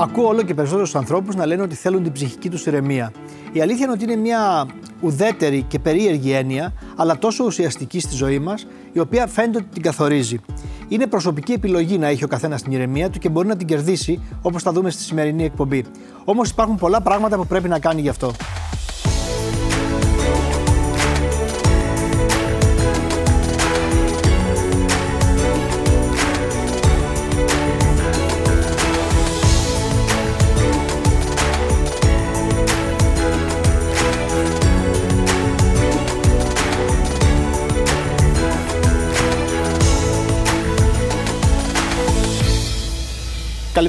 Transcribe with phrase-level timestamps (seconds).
[0.00, 3.12] Ακούω όλο και περισσότερους ανθρώπους να λένε ότι θέλουν την ψυχική τους ηρεμία.
[3.52, 4.66] Η αλήθεια είναι ότι είναι μια
[5.00, 9.82] ουδέτερη και περίεργη έννοια, αλλά τόσο ουσιαστική στη ζωή μας, η οποία φαίνεται ότι την
[9.82, 10.40] καθορίζει.
[10.88, 14.20] Είναι προσωπική επιλογή να έχει ο καθένας την ηρεμία του και μπορεί να την κερδίσει,
[14.42, 15.84] όπως θα δούμε στη σημερινή εκπομπή.
[16.24, 18.32] Όμως υπάρχουν πολλά πράγματα που πρέπει να κάνει γι' αυτό.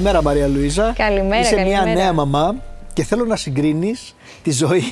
[0.02, 0.92] Καλημέρα Μαρία Λουίζα.
[0.96, 1.82] Καλημέρα, Είσαι καλημέρα.
[1.84, 2.54] μια νέα μαμά
[2.92, 4.82] και θέλω να συγκρίνεις τη ζωή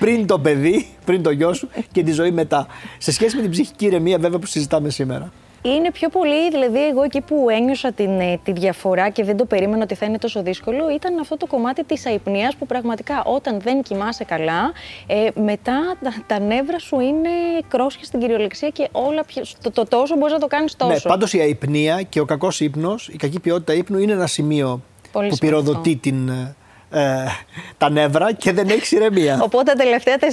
[0.00, 2.66] πριν το παιδί, πριν το γιο σου και τη ζωή μετά.
[2.98, 5.32] Σε σχέση με την ψυχική ηρεμία βέβαια που συζητάμε σήμερα.
[5.62, 9.44] Είναι πιο πολύ, δηλαδή εγώ εκεί που ένιωσα την, ε, τη διαφορά και δεν το
[9.44, 13.60] περίμενα ότι θα είναι τόσο δύσκολο ήταν αυτό το κομμάτι της αϊπνίας που πραγματικά όταν
[13.60, 14.72] δεν κοιμάσαι καλά
[15.06, 17.28] ε, μετά τα, τα νεύρα σου είναι
[17.68, 20.92] κρόσια στην κυριολεξία και όλα πια- το, το τόσο μπορείς να το κάνεις τόσο.
[20.92, 24.82] Ναι, πάντως η αϊπνία και ο κακός ύπνος, η κακή ποιότητα ύπνου είναι ένα σημείο
[25.12, 25.62] Πολύ που σημαντικό.
[25.62, 26.28] πυροδοτεί την,
[26.90, 27.24] ε,
[27.78, 29.38] τα νεύρα και δεν έχει ηρεμία.
[29.46, 30.24] Οπότε τα τελευταία 4,5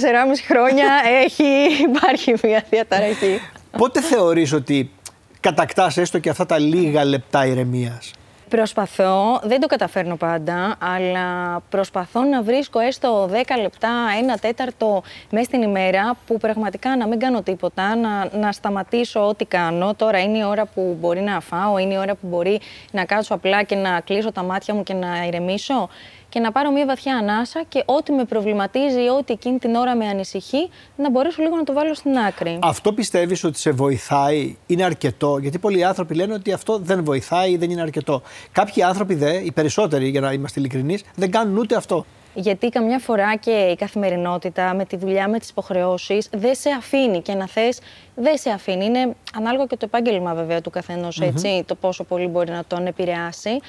[0.48, 0.86] χρόνια
[1.24, 1.44] έχει
[1.88, 3.40] υπάρχει μια διαταραχή.
[3.78, 4.90] Πότε θεωρείς ότι
[5.40, 8.12] κατακτάς έστω και αυτά τα λίγα λεπτά ηρεμίας.
[8.48, 15.44] Προσπαθώ, δεν το καταφέρνω πάντα, αλλά προσπαθώ να βρίσκω έστω 10 λεπτά, ένα τέταρτο μέσα
[15.44, 19.94] στην ημέρα που πραγματικά να μην κάνω τίποτα, να, να σταματήσω ό,τι κάνω.
[19.94, 23.34] Τώρα είναι η ώρα που μπορεί να φάω, είναι η ώρα που μπορεί να κάτσω
[23.34, 25.88] απλά και να κλείσω τα μάτια μου και να ηρεμήσω
[26.28, 30.06] και να πάρω μια βαθιά ανάσα και ό,τι με προβληματίζει, ό,τι εκείνη την ώρα με
[30.06, 32.58] ανησυχεί, να μπορέσω λίγο να το βάλω στην άκρη.
[32.62, 37.50] Αυτό πιστεύεις ότι σε βοηθάει, είναι αρκετό, γιατί πολλοί άνθρωποι λένε ότι αυτό δεν βοηθάει
[37.50, 38.22] ή δεν είναι αρκετό.
[38.52, 42.04] Κάποιοι άνθρωποι δε, οι περισσότεροι για να είμαστε ειλικρινείς, δεν κάνουν ούτε αυτό.
[42.38, 47.22] Γιατί καμιά φορά και η καθημερινότητα με τη δουλειά, με τις υποχρεώσεις δεν σε αφήνει
[47.22, 47.80] και να θες
[48.16, 48.84] δεν σε αφήνει.
[48.84, 52.86] Είναι ανάλογα και το επάγγελμα βέβαια του καθενος έτσι, το πόσο πολύ μπορεί να τον
[52.86, 53.60] επηρεάσει.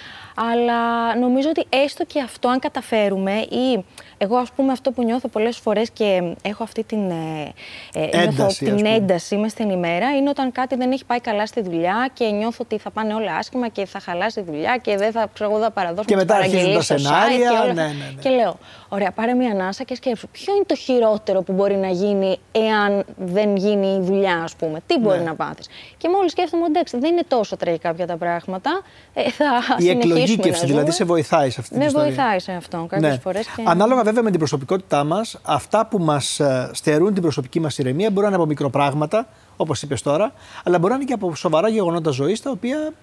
[0.53, 3.85] Αλλά νομίζω ότι έστω και αυτό αν καταφέρουμε ή
[4.17, 7.53] εγώ ας πούμε αυτό που νιώθω πολλές φορές και έχω αυτή την, ε,
[7.93, 8.89] ε, νιώθω Ένταση, ας την πούμε.
[8.89, 12.57] ένταση μες στην ημέρα είναι όταν κάτι δεν έχει πάει καλά στη δουλειά και νιώθω
[12.61, 15.59] ότι θα πάνε όλα άσχημα και θα χαλάσει η δουλειά και δεν θα, ξέρω, εγώ,
[15.61, 17.93] θα παραδώσω Και τις μετά αρχίζουν παραγγελίες τα στο σενάρια, site και όλα ναι, αυτά.
[17.93, 18.21] ναι, ναι.
[18.21, 18.57] Και λέω,
[18.89, 20.27] ωραία, πάρε μια ανάσα και σκέψου.
[20.27, 24.79] Ποιο είναι το χειρότερο που μπορεί να γίνει εάν δεν γίνει η δουλειά, ας πούμε.
[24.85, 25.23] Τι μπορεί Ναι.
[25.23, 25.67] να πάθεις.
[25.97, 28.81] Και μόλις σκέφτομαι, εντάξει, δεν είναι τόσο τραγικά πια τα πράγματα.
[29.13, 29.45] Ε, θα
[29.77, 30.91] Η συνεχίσουμε εκλογήκευση να δηλαδή ζούμε.
[30.91, 33.19] σε βοηθάει σε αυτή την Με ιστορία; βοηθάει σε αυτό κάποιες Ναι.
[33.19, 33.47] φορές.
[33.55, 33.63] Και...
[33.65, 38.21] Ανάλογα βέβαια με την προσωπικότητά μας, αυτά που μας στερούν την προσωπική μας ηρεμία μπορεί
[38.21, 39.27] να είναι από μικροπράγματα,
[39.57, 40.33] όπως είπες τώρα,
[40.63, 42.93] αλλά μπορεί να είναι και από σοβαρά γεγονότα ζωής τα οποία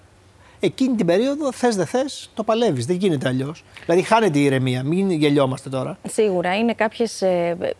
[0.59, 2.85] εκείνη την περίοδο θες δεν θες, το παλεύεις.
[2.85, 3.63] Δεν γίνεται αλλιώς.
[3.85, 4.83] Δηλαδή χάνεται η ηρεμία.
[4.83, 5.97] Μην γελιόμαστε τώρα.
[6.07, 7.23] Σίγουρα είναι κάποιες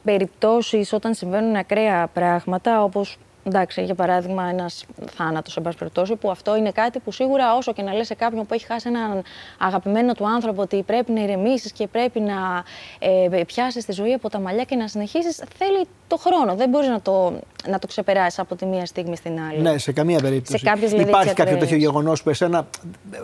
[0.03, 3.17] περιπτώσεις όταν συμβαίνουν ακραία πράγματα, όπως.
[3.47, 4.85] Εντάξει, για παράδειγμα, ένας
[5.15, 8.15] θάνατος, εν πάση περιπτώσει, που αυτό είναι κάτι που σίγουρα όσο και να λες σε
[8.15, 9.23] κάποιον που έχει χάσει έναν
[9.57, 12.63] αγαπημένο του άνθρωπο ότι πρέπει να ηρεμήσεις και πρέπει να
[12.99, 16.55] ε, πιάσεις τη ζωή από τα μαλλιά και να συνεχίσεις, θέλει το χρόνο.
[16.55, 19.61] Δεν μπορείς να το, να το ξεπεράσεις από τη μία στιγμή στην άλλη.
[19.61, 20.57] Ναι, σε καμία περίπτωση.
[20.57, 21.71] Σε κάποιες, δηλαδή, Υπάρχει έτσι, κάποιο ακραίες.
[21.71, 22.67] τέτοιο γεγονός που εσένα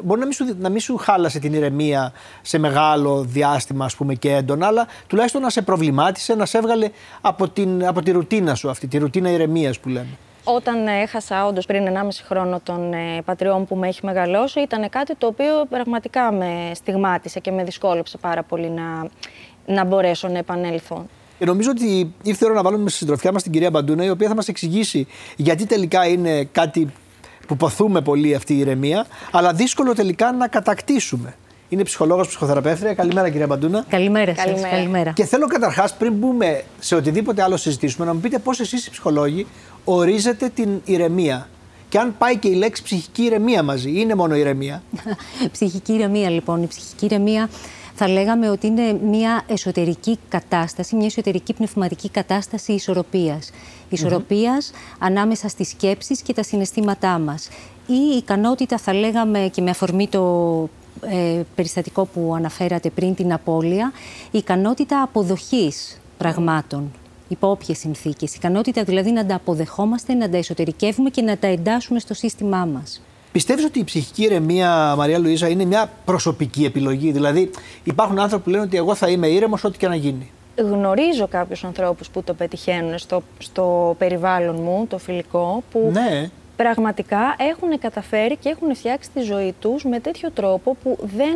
[0.04, 4.14] μπορεί να μην, σου, να μην σου χάλασε την ηρεμία σε μεγάλο διάστημα, ας πούμε,
[4.14, 6.90] και έντονα, αλλά τουλάχιστον να σε προβλημάτισε, να σε έβγαλε
[7.22, 10.18] από, την, από τη ρουτίνα σου αυτή, τη ρουτίνα ηρεμίας που λέμε.
[10.44, 14.90] Όταν έχασα όντως πριν 1,5 χρόνο τον ε, πατριό μου που με έχει μεγαλώσει, ήταν
[14.90, 19.10] κάτι το οποίο πραγματικά με στιγμάτισε και με δυσκόλεψε πάρα πολύ να,
[19.66, 21.06] να μπορέσω να επανέλθω.
[21.42, 24.10] Και νομίζω ότι ήρθε η ώρα να βάλουμε στη συντροφιά μας την κυρία Μπαντούνα, η
[24.10, 26.88] οποία θα μας εξηγήσει γιατί τελικά είναι κάτι
[27.48, 31.36] που ποθούμε πολύ αυτή η ηρεμία, αλλά δύσκολο τελικά να κατακτήσουμε.
[31.70, 32.94] Είναι ψυχολόγος, ψυχοθεραπεύτρια.
[32.94, 33.86] Καλημέρα, κυρία Μπαντούνα.
[33.90, 34.46] Καλημέρα σας.
[34.46, 34.70] Καλημέρα.
[34.70, 35.12] Καλημέρα.
[35.12, 38.90] Και θέλω καταρχάς, πριν μπούμε σε οτιδήποτε άλλο συζητήσουμε, να μου πείτε πώς εσείς οι
[38.90, 39.48] ψυχολόγοι
[39.84, 41.50] ορίζετε την ηρεμία.
[41.90, 44.84] Και αν πάει και η λέξη ψυχική ηρεμία μαζί, ή είναι μόνο ηρεμία.
[45.52, 46.64] ψυχική ηρεμία λοιπόν.
[46.64, 47.50] Η ψυχική ηρεμία
[47.94, 53.52] θα λέγαμε ότι είναι μια εσωτερική κατάσταση, μια εσωτερική πνευματική κατάσταση ισορροπίας.
[53.90, 57.50] Ισορροπίας ανάμεσα στις σκέψεις και τα συναισθήματά μας.
[57.88, 60.24] Ή η ικανότητα θα λέγαμε και με αφορμή το
[61.02, 63.92] ε, περιστατικό που αναφέρατε πριν την απώλεια,
[64.32, 66.92] η ικανότητα αποδοχής πραγμάτων
[67.28, 68.32] υπό όποιες συνθήκες.
[68.32, 72.66] Η ικανότητα δηλαδή να τα αποδεχόμαστε, να τα εσωτερικεύουμε και να τα εντάσσουμε στο σύστημά
[72.66, 73.02] μας.
[73.32, 77.50] Πιστεύεις ότι η ψυχική ηρεμία, Μαρία Λουίζα, είναι μια προσωπική επιλογή; Δηλαδή,
[77.84, 80.32] υπάρχουν άνθρωποι που λένε ότι εγώ θα είμαι ήρεμος ό,τι και να γίνει.
[80.58, 86.30] Γνωρίζω κάποιους ανθρώπους που το πετυχαίνουν στο, στο περιβάλλον μου, το φιλικό, που Ναι.
[86.56, 91.36] πραγματικά έχουν καταφέρει και έχουν φτιάξει τη ζωή τους με τέτοιο τρόπο που δεν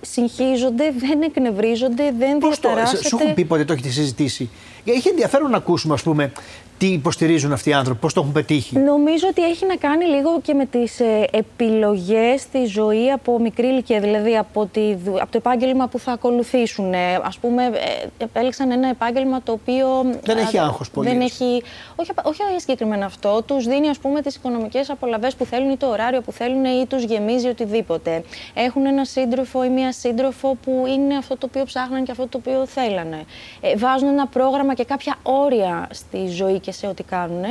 [0.00, 3.08] συγχύζονται, δεν εκνευρίζονται, δεν Πώς το, διαταράσσεται.
[3.08, 4.50] σου έχουν πει ποτέ το έχετε συζητήσει;
[4.84, 6.32] Έχει ενδιαφέρον να ακούσουμε, ας πούμε,
[6.82, 10.40] τι υποστηρίζουν αυτοί οι άνθρωποι, πώς το έχουν πετύχει; Νομίζω ότι έχει να κάνει λίγο
[10.40, 15.30] και με τις ε, επιλογές στη ζωή από μικρή ηλικία, δηλαδή από, τη, δου- από
[15.30, 16.92] το επάγγελμα που θα ακολουθήσουν.
[16.94, 19.86] Ε, ας πούμε, ε, επέλεξαν ένα επάγγελμα το οποίο...
[20.24, 21.62] Δεν έχει α, άγχος πολύ, Δεν ας έχει,
[21.96, 23.42] όχι, απα- όχι συγκεκριμένα αυτό.
[23.46, 26.86] Τους δίνει, ας πούμε, τις οικονομικές απολαβές που θέλουν ή το ωράριο που θέλουν ή
[26.88, 28.22] τους γεμίζει οτιδήποτε.
[28.54, 32.38] Έχουν ένα σύντροφο ή μία σύντροφο που είναι αυτό το οποίο ψάχναν και αυτό το
[32.38, 33.24] οποίο θέλανε.
[33.60, 37.44] Ε, βάζουν ένα πρόγραμμα και κάποια όρια στη ζωή και σε ό,τι κάνουν.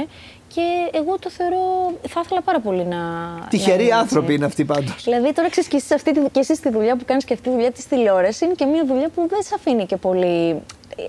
[0.54, 2.96] Και εγώ το θεωρώ, θα ήθελα πάρα πολύ να.
[3.40, 4.36] να Τυχεροί είναι άνθρωποι έτσι.
[4.36, 5.04] είναι αυτοί πάντως.
[5.04, 7.46] Δηλαδή, τώρα ξέρεις και εσύ, αυτή, τη- και εσύ στη δουλειά που κάνεις και αυτή
[7.50, 10.62] τη δουλειά της τηλεόρασης είναι και μια δουλειά που δεν σε αφήνει και πολύ.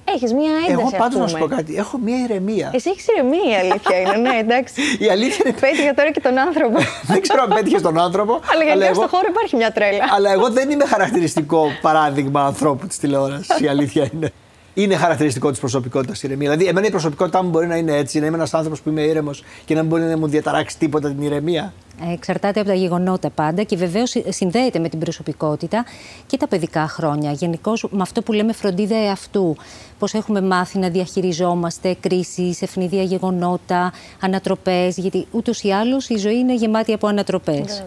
[0.04, 0.70] Έχεις μια ένταση.
[0.72, 1.38] Εγώ ας πάντως να πούμε.
[1.38, 1.76] σου πω κάτι.
[1.76, 2.70] Έχω μια ηρεμία.
[2.74, 4.16] Εσύ έχεις ηρεμία, η αλήθεια είναι.
[4.30, 4.74] Ναι, εντάξει.
[5.04, 5.56] Η αλήθεια είναι.
[5.60, 6.78] Πέτυχα τώρα και τον άνθρωπο.
[7.12, 8.32] δεν ξέρω αν πέτυχες τον άνθρωπο.
[8.52, 10.04] Αλλά γενικά εγώ- στον χώρο υπάρχει μια τρέλα.
[10.14, 13.60] Αλλά εγώ δεν είμαι χαρακτηριστικό παράδειγμα ανθρώπου της τηλεόρασης.
[13.60, 14.32] Η αλήθεια είναι.
[14.74, 16.50] Είναι χαρακτηριστικό της προσωπικότητας η ηρεμία.
[16.50, 19.00] Δηλαδή, εμένα η προσωπικότητά μου μπορεί να είναι έτσι, να είμαι ένας άνθρωπος που είμαι
[19.00, 21.72] ήρεμος και να μην μπορεί να μου διαταράξει τίποτα την ηρεμία.
[22.08, 25.84] Ε, Εξαρτάται από τα γεγονότα πάντα και βεβαίως συνδέεται με την προσωπικότητα
[26.26, 27.32] και τα παιδικά χρόνια.
[27.32, 29.56] Γενικώς με αυτό που λέμε φροντίδα εαυτού.
[29.98, 34.96] Πώς έχουμε μάθει να διαχειριζόμαστε κρίσεις, ευνηδία γεγονότα, ανατροπές.
[34.96, 37.84] Γιατί ούτως ή άλλως η ζωή είναι γεμάτη από ανατροπές.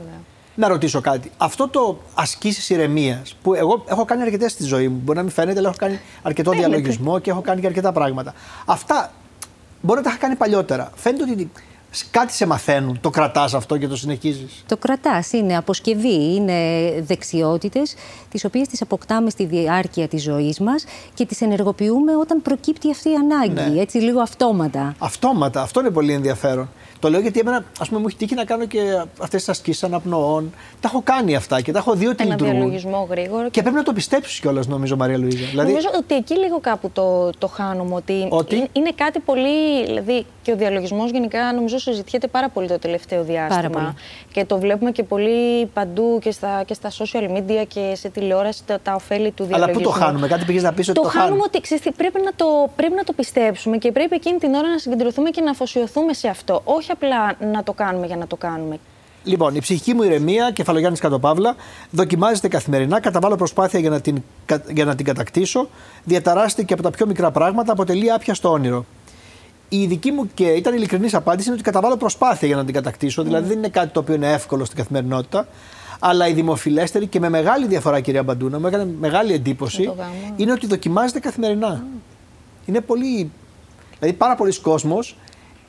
[0.55, 0.67] Βέβαια.
[0.67, 1.31] Να ρωτήσω κάτι.
[1.37, 5.33] Αυτό το ασκήσεις ηρεμίας που εγώ έχω κάνει αρκετές στη ζωή μου, μπορεί να μην
[5.33, 6.69] φαίνεται, αλλά έχω κάνει αρκετό Φαίνεται.
[6.69, 8.33] διαλογισμό και έχω κάνει και αρκετά πράγματα.
[8.65, 9.11] Αυτά
[9.81, 10.91] μπορεί να τα είχα κάνει παλιότερα.
[10.95, 11.51] Φαίνεται ότι
[12.11, 16.53] κάτι σε μαθαίνουν, το κρατάς αυτό και το συνεχίζεις; Το κρατάς, είναι αποσκευή, είναι
[17.01, 17.95] δεξιότητες,
[18.31, 23.09] τις οποίες τις αποκτάμε στη διάρκεια της ζωής μας και τις ενεργοποιούμε όταν προκύπτει αυτή
[23.09, 23.71] η ανάγκη.
[23.71, 23.81] Ναι.
[23.81, 24.95] Έτσι, λίγο αυτόματα.
[24.99, 26.69] Αυτόματα, αυτό είναι πολύ ενδιαφέρον.
[27.05, 28.79] Το λέω γιατί εμένα, ας πούμε, μου έχει τύχει να κάνω και
[29.21, 30.53] αυτές τις ασκήσεις αναπνοών.
[30.79, 32.55] Τα έχω κάνει αυτά και τα έχω δει ότι Ένα λειτουργούν.
[32.57, 33.49] διαλογισμό γρήγορο.
[33.49, 35.45] Και πρέπει να το πιστέψεις κιόλας, νομίζω, Μαρία Λουίζα.
[35.49, 37.95] Δηλαδή, Νομίζω ότι εκεί λίγο κάπου το, το χάνουμε.
[37.95, 39.85] Ότι, Ότι; είναι- είναι κάτι πολύ.
[39.85, 43.55] Δηλαδή και ο διαλογισμός γενικά νομίζω συζητιέται πάρα πολύ το τελευταίο διάστημα.
[43.55, 43.93] Πάρα πολύ.
[44.31, 48.61] Και το βλέπουμε και πολύ παντού και στα, και στα social media και σε τηλεόραση
[48.65, 49.83] τα, τα ωφέλη του αλλά διαλογισμού.
[49.91, 52.21] πού το χάνουμε, κάτι πήγες να πεις ότι Το, το, χάνουμε ότι ξέρεις τι, πρέπει,
[52.25, 55.51] να το, πρέπει να το πιστέψουμε και πρέπει εκείνη την ώρα να συγκεντρωθούμε και να
[55.51, 56.61] αφοσιωθούμε σε αυτό.
[56.63, 58.77] Όχι απλά να το κάνουμε για να το κάνουμε.
[59.23, 61.55] Λοιπόν, η ψυχική μου ηρεμία, κεφαλογιάννης Κατοπαύλα,
[61.91, 65.67] δοκιμάζεται καθημερινά, καταβάλω προσπάθεια για να, την, κα- για να την κατακτήσω,
[66.03, 68.85] διαταράσσεται και από τα πιο μικρά πράγματα, αποτελεί άπιαστο όνειρο.
[69.69, 73.23] Η δική μου και ήταν ειλικρινής απάντηση είναι ότι καταβάλω προσπάθεια για να την κατακτήσω,
[73.23, 75.47] δηλαδή δεν είναι κάτι το οποίο είναι εύκολο στην καθημερινότητα.
[75.99, 79.93] Αλλά η δημοφιλέστερη και με μεγάλη διαφορά, κυρία Μπαντούνα, μου έκανε μεγάλη εντύπωση, Με το
[79.97, 80.33] γάμο.
[80.35, 81.83] είναι ότι δοκιμάζεται καθημερινά.
[82.65, 83.31] Είναι πολύ.
[83.99, 85.17] Δηλαδή, πάρα πολλοί κόσμος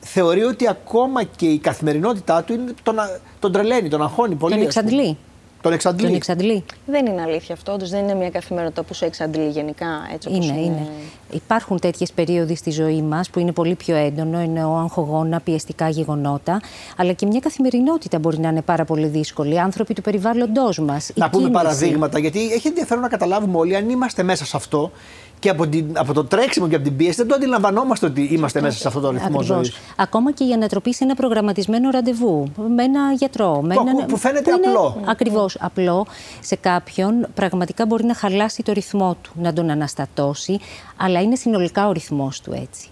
[0.01, 4.55] θεωρεί ότι ακόμα και η καθημερινότητά του είναι τον, α- τον τρελαίνει, τον αγχώνει πολύ.
[4.57, 4.87] Τον ας πούμε.
[4.87, 5.17] εξαντλεί.
[5.63, 6.07] Τον εξαντλεί.
[6.07, 6.65] Τον εξαντλεί.
[6.87, 7.73] Δεν είναι αλήθεια αυτό.
[7.73, 9.87] Όντως δεν είναι μια καθημερινότητα που σε εξαντλεί γενικά.
[10.15, 10.87] Έτσι όπως Είναι, είναι.
[11.31, 15.89] Υπάρχουν τέτοιες περίοδοι στη ζωή μας που είναι πολύ πιο έντονο, είναι ο αγχογόνα, πιεστικά
[15.89, 16.61] γεγονότα,
[16.97, 19.61] αλλά και μια καθημερινότητα μπορεί να είναι πάρα πολύ δύσκολη.
[19.61, 21.09] Άνθρωποι του περιβάλλοντός μας.
[21.09, 21.63] η Να πούμε κίνηση.
[21.65, 24.91] παραδείγματα, γιατί έχει ενδιαφέρον να καταλάβουμε όλοι αν είμαστε μέσα σε αυτό
[25.47, 28.61] και από, την, από το τρέξιμο και από την πίεση δεν το αντιλαμβανόμαστε ότι είμαστε
[28.61, 29.47] μέσα σε αυτό το ρυθμό Ακριβώς.
[29.47, 29.73] ζωής.
[29.97, 33.61] Ακόμα και η ανατροπή σε ένα προγραμματισμένο ραντεβού με ένα γιατρό.
[33.63, 35.01] Με Που έναν- ακού- που φαίνεται είναι απλό.
[35.07, 36.07] Ακριβώς απλό.
[36.41, 40.59] Σε κάποιον πραγματικά μπορεί να χαλάσει το ρυθμό του, να τον αναστατώσει,
[40.97, 42.89] αλλά είναι συνολικά ο ρυθμός του έτσι.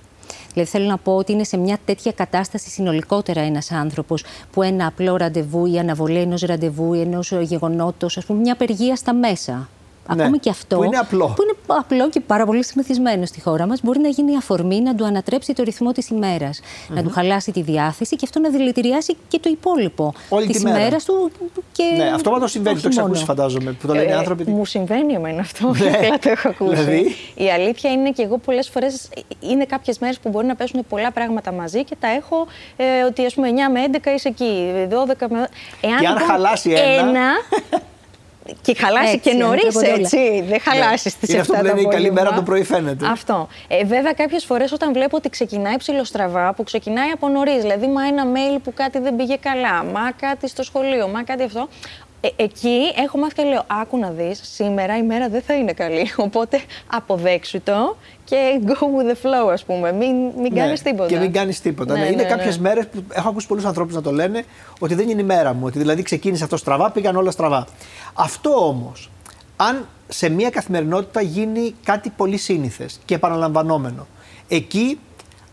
[0.53, 4.87] Δηλαδή θέλω να πω ότι είναι σε μια τέτοια κατάσταση συνολικότερα ένας άνθρωπος που ένα
[4.87, 9.69] απλό ραντεβού ή αναβολή ενός ραντεβού ή ενός γεγονότος, ας πούμε μια απεργία στα μέσα.
[10.15, 10.77] Ναι, Ακόμα και αυτό.
[10.77, 11.27] που είναι απλό.
[11.37, 14.95] Που είναι απλό και πάρα πολύ συνηθισμένο στη χώρα μας, μπορεί να γίνει αφορμή να
[14.95, 16.51] του ανατρέψει το ρυθμό της ημερα
[16.89, 20.63] Να του χαλάσει τη διάθεση και αυτό να δηλητηριάσει και το υπόλοιπο Όλη της τη
[20.65, 20.79] μέρα.
[20.79, 21.31] ημέρας του.
[21.73, 21.83] Και...
[21.97, 23.09] Ναι, αυτό πάντως συμβαίνει, το όχι έχεις μόνο.
[23.11, 23.73] ακούσει φαντάζομαι.
[23.73, 24.45] Που το λένε οι Ε, άνθρωποι.
[24.51, 25.69] Μου συμβαίνει εμένα αυτό.
[25.79, 25.89] Ναι.
[25.97, 26.75] Απλά το έχω ακούσει.
[26.75, 29.09] Δηλαδή; Η αλήθεια είναι και εγώ πολλές φορές
[29.41, 32.47] είναι κάποιες μέρες που μπορεί να πέσουν πολλά πράγματα μαζί και τα έχω
[32.77, 35.49] ε, ότι ας πούμε 9 με 11 είσαι εκεί, 12 με.
[35.81, 37.31] Εάν Και αν λοιπόν χαλάσει ένα-
[38.63, 40.01] και χαλάσει Έτσι, και νωρίς, ανατρέπονται όλα.
[40.01, 40.43] έτσι.
[40.49, 42.23] Δεν χαλάσεις στι 7 Είναι αυτό που το λένε η καλή απόγευμα.
[42.23, 43.07] μέρα το πρωί φαίνεται.
[43.07, 43.49] Αυτό.
[43.69, 48.07] Ε, βέβαια, κάποιες φορές όταν βλέπω ότι ξεκινάει ψηλοστραβά, που ξεκινάει από νωρίς, δηλαδή μα
[48.07, 51.69] ένα mail που κάτι δεν πήγε καλά, μα κάτι στο σχολείο, μα κάτι αυτό.
[52.25, 55.73] Ε, εκεί έχω μάθει και λέω: Άκου να δεις, σήμερα η μέρα δεν θα είναι
[55.73, 56.11] καλή.
[56.27, 59.93] Οπότε αποδέξου το και go with the flow, ας πούμε.
[59.93, 61.09] Μην, μην Ναι, κάνεις τίποτα.
[61.09, 61.93] Και μην κάνεις τίποτα.
[61.95, 62.69] Ναι, Ναι, είναι ναι, κάποιες ναι.
[62.69, 64.45] μέρες που έχω ακούσει πολλούς ανθρώπους να το λένε
[64.79, 65.63] ότι δεν είναι η μέρα μου.
[65.65, 67.67] Ότι δηλαδή ξεκίνησε αυτό στραβά, πήγαν όλα στραβά.
[68.15, 69.11] Αυτό όμως,
[69.57, 74.07] αν σε μια καθημερινότητα γίνει κάτι πολύ σύνηθες και επαναλαμβανόμενο,
[74.49, 74.99] εκεί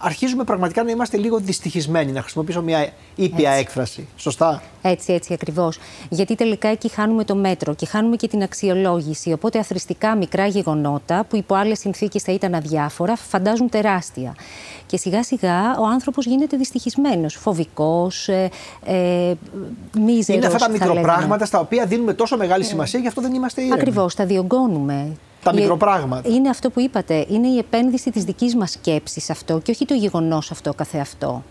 [0.01, 3.61] αρχίζουμε πραγματικά να είμαστε λίγο δυστυχισμένοι, να χρησιμοποιήσω μια ήπια Έτσι.
[3.61, 4.07] έκφραση.
[4.15, 4.61] Σωστά.
[4.81, 5.79] Έτσι, έτσι ακριβώς.
[6.09, 9.31] Γιατί τελικά εκεί χάνουμε το μέτρο και χάνουμε και την αξιολόγηση.
[9.31, 14.35] Οπότε αθρηστικά μικρά γεγονότα που υπό άλλες συνθήκες θα ήταν αδιάφορα, φαντάζουν τεράστια.
[14.85, 18.49] Και σιγά σιγά ο άνθρωπος γίνεται δυστυχισμένος, φοβικός, ε,
[18.85, 19.33] ε,
[19.99, 20.27] μίζερος.
[20.27, 23.79] είναι αυτά τα μικροπράγματα στα οποία δίνουμε τόσο μεγάλη σημασία, γι' αυτό δεν είμαστε ήρεμοι.
[23.79, 25.17] Ακριβώς, τα διωγγώνουμε.
[25.43, 26.29] Τα Η- μικροπράγματα.
[26.29, 27.25] Είναι αυτό που είπατε.
[27.29, 31.43] Είναι η επένδυση της δικής μας σκέψης αυτό και όχι το γεγονός αυτό καθεαυτό.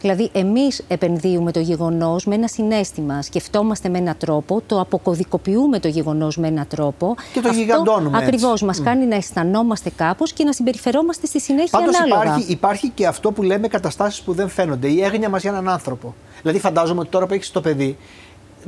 [0.00, 3.22] Δηλαδή, εμείς επενδύουμε το γεγονός με ένα συνέστημα.
[3.22, 7.14] Σκεφτόμαστε με έναν τρόπο, το αποκωδικοποιούμε το γεγονός με έναν τρόπο.
[7.32, 8.28] Και το γιγαντώνουμε έτσι.
[8.28, 8.62] Ακριβώς.
[8.62, 12.22] Μας κάνει να αισθανόμαστε κάπως και να συμπεριφερόμαστε στη συνέχεια Πάντως ανάλογα.
[12.22, 14.88] υπάρχει, υπάρχει και αυτό που λέμε καταστάσεις που δεν φαίνονται.
[14.88, 16.14] Η έγνοια μας για έναν άνθρωπο.
[16.42, 17.96] Δηλαδή, φαντάζομαι ότι τώρα που έχεις το παιδί,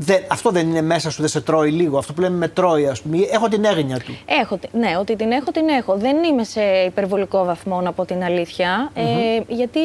[0.00, 1.98] δεν, αυτό δεν είναι μέσα σου, δεν σε τρώει λίγο.
[1.98, 3.18] Αυτό που λέμε με τρώει, ας πούμε.
[3.32, 4.18] Έχω την έγνοια του.
[4.26, 5.94] Έχω, τη- ναι, ότι την έχω, την έχω.
[5.96, 8.90] Δεν είμαι σε υπερβολικό βαθμό, να πω την αλήθεια.
[8.94, 9.02] Ε,
[9.48, 9.78] γιατί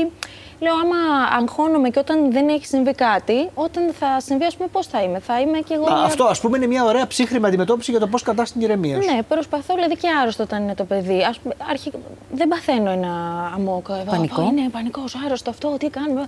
[0.59, 0.95] λέω, άμα
[1.39, 5.19] αγχώνομαι και όταν δεν έχει συμβεί κάτι, όταν θα συμβεί, ας πούμε, πώς θα είμαι;
[5.19, 5.85] Θα είμαι και εγώ.
[5.85, 8.61] Α, μια- Αυτό, ας πούμε, είναι μια ωραία ψύχρημη αντιμετώπιση για το πώς κρατά την
[8.61, 9.13] ηρεμία σου.
[9.13, 11.23] Ναι, προσπαθώ δηλαδή και άρρωστο όταν είναι το παιδί.
[11.29, 11.91] Ας, πούμε, αρχι...
[12.31, 13.11] Δεν παθαίνω ένα
[13.55, 13.87] αμόκ.
[13.89, 16.25] ε, Πανικό; «Πω, Είναι πανικός, άρρωστο αυτό, τι κάνουμε.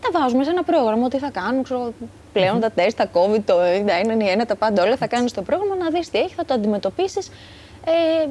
[0.00, 1.62] Τα βάζουμε σε ένα πρόγραμμα, τι θα κάνουν.
[1.62, 1.92] Ξέρω,
[2.38, 3.54] πλέον τα τεστ, τα COVID, το
[4.42, 7.28] 91, τα πάντα όλα θα κάνεις το πρόγραμμα, να δεις τι έχει, θα το αντιμετωπίσεις.
[7.84, 8.28] Ε,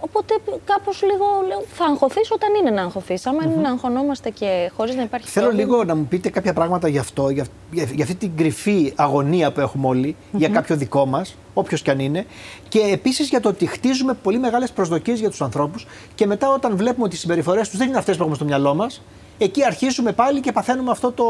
[0.00, 0.34] οπότε
[0.64, 3.18] κάπως λίγο λέω, θα αγχωθείς όταν είναι να αγχωθεί.
[3.24, 5.70] Άμα είναι να αγχωνόμαστε και χωρίς να υπάρχει Θέλω πρόβλημα.
[5.70, 9.52] λίγο να μου πείτε κάποια πράγματα γι' αυτό, για, για, για αυτή την κρυφή αγωνία
[9.52, 12.26] που έχουμε όλοι, για κάποιο δικό μας, όποιος κι αν είναι.
[12.68, 16.76] Και επίσης για το ότι χτίζουμε πολύ μεγάλες προσδοκίες για τους ανθρώπους και μετά όταν
[16.76, 19.02] βλέπουμε ότι οι συμπεριφορές τους δεν είναι αυτές που έχουμε στο μυαλό μας,
[19.38, 21.24] εκεί αρχίζουμε πάλι και παθαίνουμε αυτό το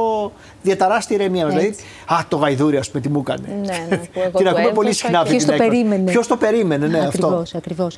[0.62, 1.52] διαταράστη ηρεμία μας.
[1.52, 1.84] Δηλαδή, Έτσι.
[2.06, 3.48] Α, το γαϊδούρι, ας πούμε, τι μου έκανε.
[3.64, 5.52] Ναι, ναι, που εγώ την του ακούμε πολύ έδωσα συχνά και- αυτή Ποιος την το
[5.62, 5.70] έκφραση.
[5.82, 6.10] περίμενε.
[6.10, 7.26] Ποιος το περίμενε, ναι, αυτό.
[7.26, 7.96] Ακριβώς, ακριβώς.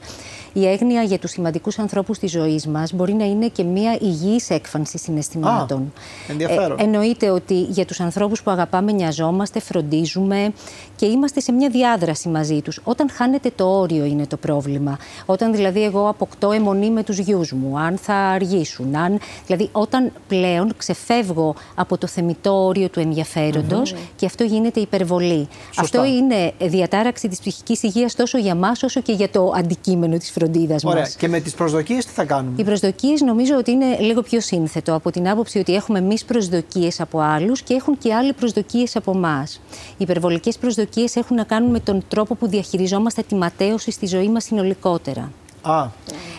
[0.52, 4.50] Η έγνοια για τους σημαντικούς ανθρώπους της ζωής μας μπορεί να είναι και μια υγιής
[4.50, 5.78] έκφανση συναισθημάτων.
[5.78, 6.78] Α, ενδιαφέρον.
[6.78, 10.52] Ε, εννοείται ότι για τους ανθρώπους που αγαπάμε νοιαζόμαστε, φροντίζουμε
[10.98, 12.80] και είμαστε σε μια διάδραση μαζί τους.
[12.84, 14.98] Όταν χάνεται το όριο είναι το πρόβλημα.
[15.26, 20.12] Όταν δηλαδή εγώ αποκτώ αιμονή με τους γιους μου, αν θα αργήσουν, αν, δηλαδή όταν
[20.28, 25.48] πλέον ξεφεύγω από το θεμητό όριο του ενδιαφεροντος και αυτό γίνεται υπερβολή.
[25.66, 25.82] Σωστά.
[25.82, 30.30] Αυτό είναι διατάραξη της ψυχικής υγείας τόσο για μας όσο και για το αντικείμενο της
[30.30, 31.00] φροντίδας Ωραία.
[31.00, 31.14] μας.
[31.14, 34.94] Και με τις προσδοκίες τι θα κάνουμε; Οι προσδοκίες νομίζω ότι είναι λίγο πιο σύνθετο
[34.94, 39.10] από την άποψη ότι έχουμε εμείς προσδοκίες από άλλους και έχουν και άλλοι προσδοκίες από
[39.10, 39.46] εμά.
[39.70, 44.28] Οι υπερβολικές προσδοκίες έχουν να κάνουν με τον τρόπο που διαχειριζόμαστε τη ματέωση στη ζωή
[44.28, 45.32] μας συνολικότερα.
[45.62, 45.86] Α,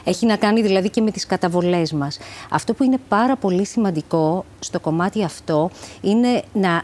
[0.03, 2.19] Έχει να κάνει δηλαδή και με τις καταβολές μας.
[2.49, 5.69] Αυτό που είναι πάρα πολύ σημαντικό στο κομμάτι αυτό
[6.01, 6.83] είναι να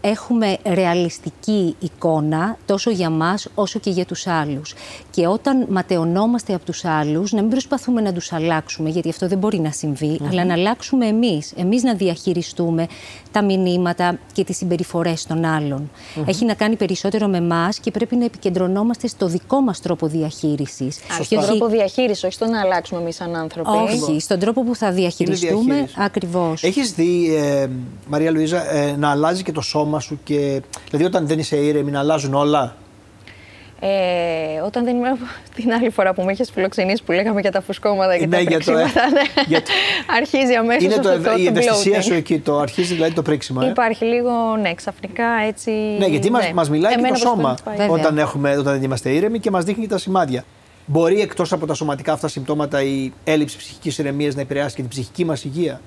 [0.00, 4.74] έχουμε ρεαλιστική εικόνα τόσο για μας όσο και για τους άλλους.
[5.10, 9.38] Και όταν ματαιωνόμαστε από τους άλλους, να μην προσπαθούμε να τους αλλάξουμε, γιατί αυτό δεν
[9.38, 11.52] μπορεί να συμβεί, αλλά να αλλάξουμε εμείς.
[11.56, 12.86] Εμείς να διαχειριστούμε
[13.36, 15.90] τα μηνύματα και τις συμπεριφορές των άλλων.
[16.26, 20.96] Έχει να κάνει περισσότερο με εμάς και πρέπει να επικεντρωνόμαστε στο δικό μας τρόπο διαχείρισης.
[20.98, 23.70] Α, Και Στον όχι- τρόπο διαχείρισης, όχι στο να αλλάξουμε εμείς σαν άνθρωποι.
[23.70, 25.74] όχι, στον τρόπο που θα διαχειριστούμε.
[25.74, 25.94] διαχείριση.
[25.98, 26.62] Ακριβώς.
[26.62, 27.66] Έχεις δει, ε,
[28.08, 30.62] Μαρία Λουίζα, ε, να αλλάζει και το σώμα σου και.
[30.90, 32.76] Δηλαδή, όταν δεν είσαι ήρεμη, να αλλάζουν όλα;
[33.80, 33.86] Ε,
[34.66, 35.18] όταν δεν ήμουν
[35.56, 38.40] την άλλη φορά που με είχες φιλοξενήσει που λέγαμε για τα φουσκώματα και Ναι, τα
[38.42, 39.20] για το- πρεξίματα, ναι.
[39.52, 39.70] για το-
[40.18, 42.02] αρχίζει αμέσως Είναι το, αυτό το, η ευαισθησία bloating.
[42.04, 43.60] σου εκεί, το αρχίζει δηλαδή το πρίξιμο.
[43.64, 44.30] Ε; Υπάρχει λίγο,
[44.60, 45.70] ναι, ξαφνικά έτσι.
[45.98, 47.76] Ναι, γιατί μας, μας μιλάει Εμένα και το σώμα προσωπικά πάει.
[47.86, 48.02] Βέβαια.
[48.02, 50.44] όταν, έχουμε, όταν δεν είμαστε ήρεμοι και μας δείχνει και τα σημάδια.
[50.86, 54.90] Μπορεί εκτός από τα σωματικά αυτά συμπτώματα η έλλειψη ψυχικής ηρεμίας να επηρεάσει και την
[54.90, 55.80] ψυχική μας υγεία;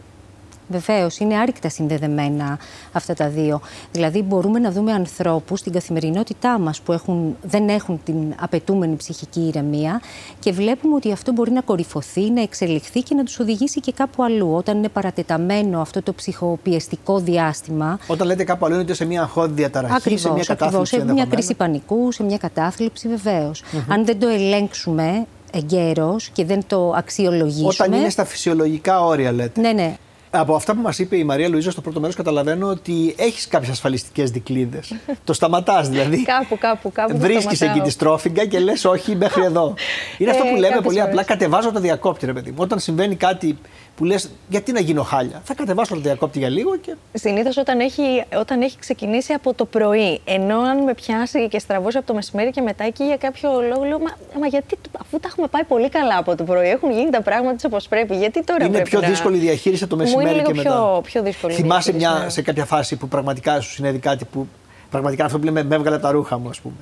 [0.71, 2.59] Βεβαίως, είναι άρρηκτα συνδεδεμένα
[2.91, 3.61] αυτά τα δύο.
[3.91, 9.39] Δηλαδή, μπορούμε να δούμε ανθρώπους στην καθημερινότητά μας που έχουν, δεν έχουν την απαιτούμενη ψυχική
[9.39, 10.01] ηρεμία
[10.39, 14.23] και βλέπουμε ότι αυτό μπορεί να κορυφωθεί, να εξελιχθεί και να τους οδηγήσει και κάπου
[14.23, 14.53] αλλού.
[14.55, 17.99] Όταν είναι παρατεταμένο αυτό το ψυχοπιεστικό διάστημα.
[18.07, 20.47] Όταν λέτε κάπου αλλού είναι σε μια αγχώδη διαταραχή, σε Ακριβώς, μια ακριβώς.
[20.57, 21.33] κατάθλιψη Σε μια ενδεχομένως.
[21.35, 23.63] κρίση πανικού, σε μια κατάθλιψη, βεβαίως.
[23.88, 27.67] Αν δεν το ελέγξουμε εγκαίρως και δεν το αξιολογήσουμε.
[27.67, 29.61] Όταν είναι στα φυσιολογικά όρια, λέτε.
[29.61, 29.95] Ναι, ναι.
[30.31, 33.71] Από αυτά που μας είπε η Μαρία Λουίζα στο πρώτο μέρος, καταλαβαίνω ότι έχεις κάποιες
[33.71, 34.93] ασφαλιστικές δικλείδες.
[35.24, 36.24] το σταματάς δηλαδή.
[36.24, 37.12] Κάπου, κάπου, κάπου.
[37.12, 37.69] θα Βρίσκεις σταματάω.
[37.69, 39.74] εκεί τη στρόφιγγα και λες: Όχι, μέχρι εδώ.
[40.17, 41.25] Είναι αυτό Ε, που λέμε κάποιες πολύ απλά: φορές.
[41.27, 42.55] κατεβάζω το διακόπτη, ρε παιδί μου.
[42.59, 43.57] Όταν συμβαίνει κάτι
[44.00, 46.96] που λες, γιατί να γίνω χάλια; Θα κατεβάσω το διακόπτη για λίγο και.
[47.13, 50.22] Συνήθως όταν έχει, όταν έχει ξεκινήσει από το πρωί.
[50.25, 53.84] Ενώ αν με πιάσει και στραβώσει από το μεσημέρι και μετά εκεί για κάποιο λόγο
[53.84, 57.10] λέω, μα, μα γιατί αφού τα έχουμε πάει πολύ καλά από το πρωί, έχουν γίνει
[57.10, 59.08] τα πράγματα όπως πρέπει, γιατί τώρα Είναι πρέπει πιο να...
[59.08, 61.01] δύσκολη η διαχείριση από το Μου είναι μεσημέρι λίγο και πιο, μετά.
[61.01, 61.53] πιο δύσκολη.
[61.53, 62.29] η Θυμάσαι διαχείριση, μια, ναι.
[62.29, 64.48] σε κάποια φάση που πραγματικά σου συνέβη κάτι που.
[64.89, 66.75] Πραγματικά αυτό που λέμε, με έβγαλε από τα ρούχα μου, ας πούμε.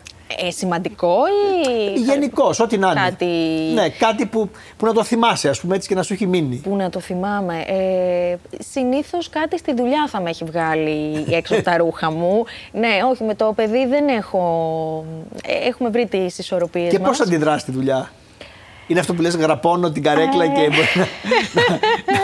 [0.47, 1.15] Ε, σημαντικό
[1.95, 1.99] ή.
[1.99, 2.99] Γενικώς, ό,τι να είναι.
[3.09, 6.27] Κάτι- Ναι, κάτι που, που να το θυμάσαι, ας πούμε, έτσι και να σου έχει
[6.27, 6.55] μείνει.
[6.55, 7.61] Που να το θυμάμαι.
[7.67, 8.35] Ε,
[8.71, 12.43] Συνήθως κάτι στη δουλειά θα με έχει βγάλει έξω από τα ρούχα μου.
[12.71, 15.05] Ναι, όχι, με το παιδί δεν έχω.
[15.47, 16.91] ε, Έχουμε βρει τις ισορροπίες.
[16.91, 18.11] Και πώς αντιδράς στη δουλειά;
[18.87, 20.47] Είναι αυτό που λες γραπώνω την καρέκλα Ε.
[20.47, 20.87] και μπορεί
[21.53, 21.61] να,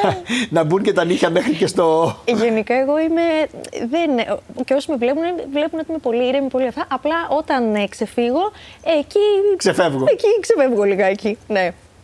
[0.09, 0.17] να,
[0.49, 2.15] να μπουν και τα νύχια μέχρι και στο...
[2.25, 3.21] Γενικά, εγώ είμαι.
[3.89, 4.09] Δεν,
[4.65, 6.85] και όσοι με βλέπουν, βλέπουν ότι είμαι πολύ ήρεμη, πολύ αυτά.
[6.87, 8.51] Απλά όταν ε, ξεφύγω,
[8.99, 9.55] εκεί.
[9.57, 10.05] Ξεφεύγω.
[10.09, 11.37] Εκεί ξεφεύγω λιγάκι.
[11.47, 11.59] Ναι.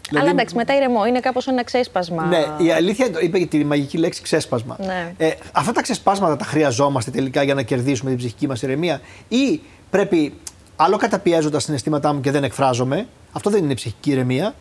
[0.09, 1.05] Δηλαδή- Αλλά εντάξει, μετά ηρεμώ.
[1.05, 2.23] Είναι κάπως ένα ξέσπασμα.
[2.25, 4.75] Ναι, η αλήθεια είναι, είπε τη μαγική λέξη ξέσπασμα.
[4.85, 5.13] Ναι.
[5.17, 9.61] Ε, αυτά τα ξεσπάσματα τα χρειαζόμαστε τελικά για να κερδίσουμε την ψυχική μας ηρεμία ή
[9.89, 10.33] πρέπει
[10.75, 14.55] άλλο καταπιέζω τα συναισθήματά μου και δεν εκφράζομαι, αυτό δεν είναι ψυχική ηρεμία,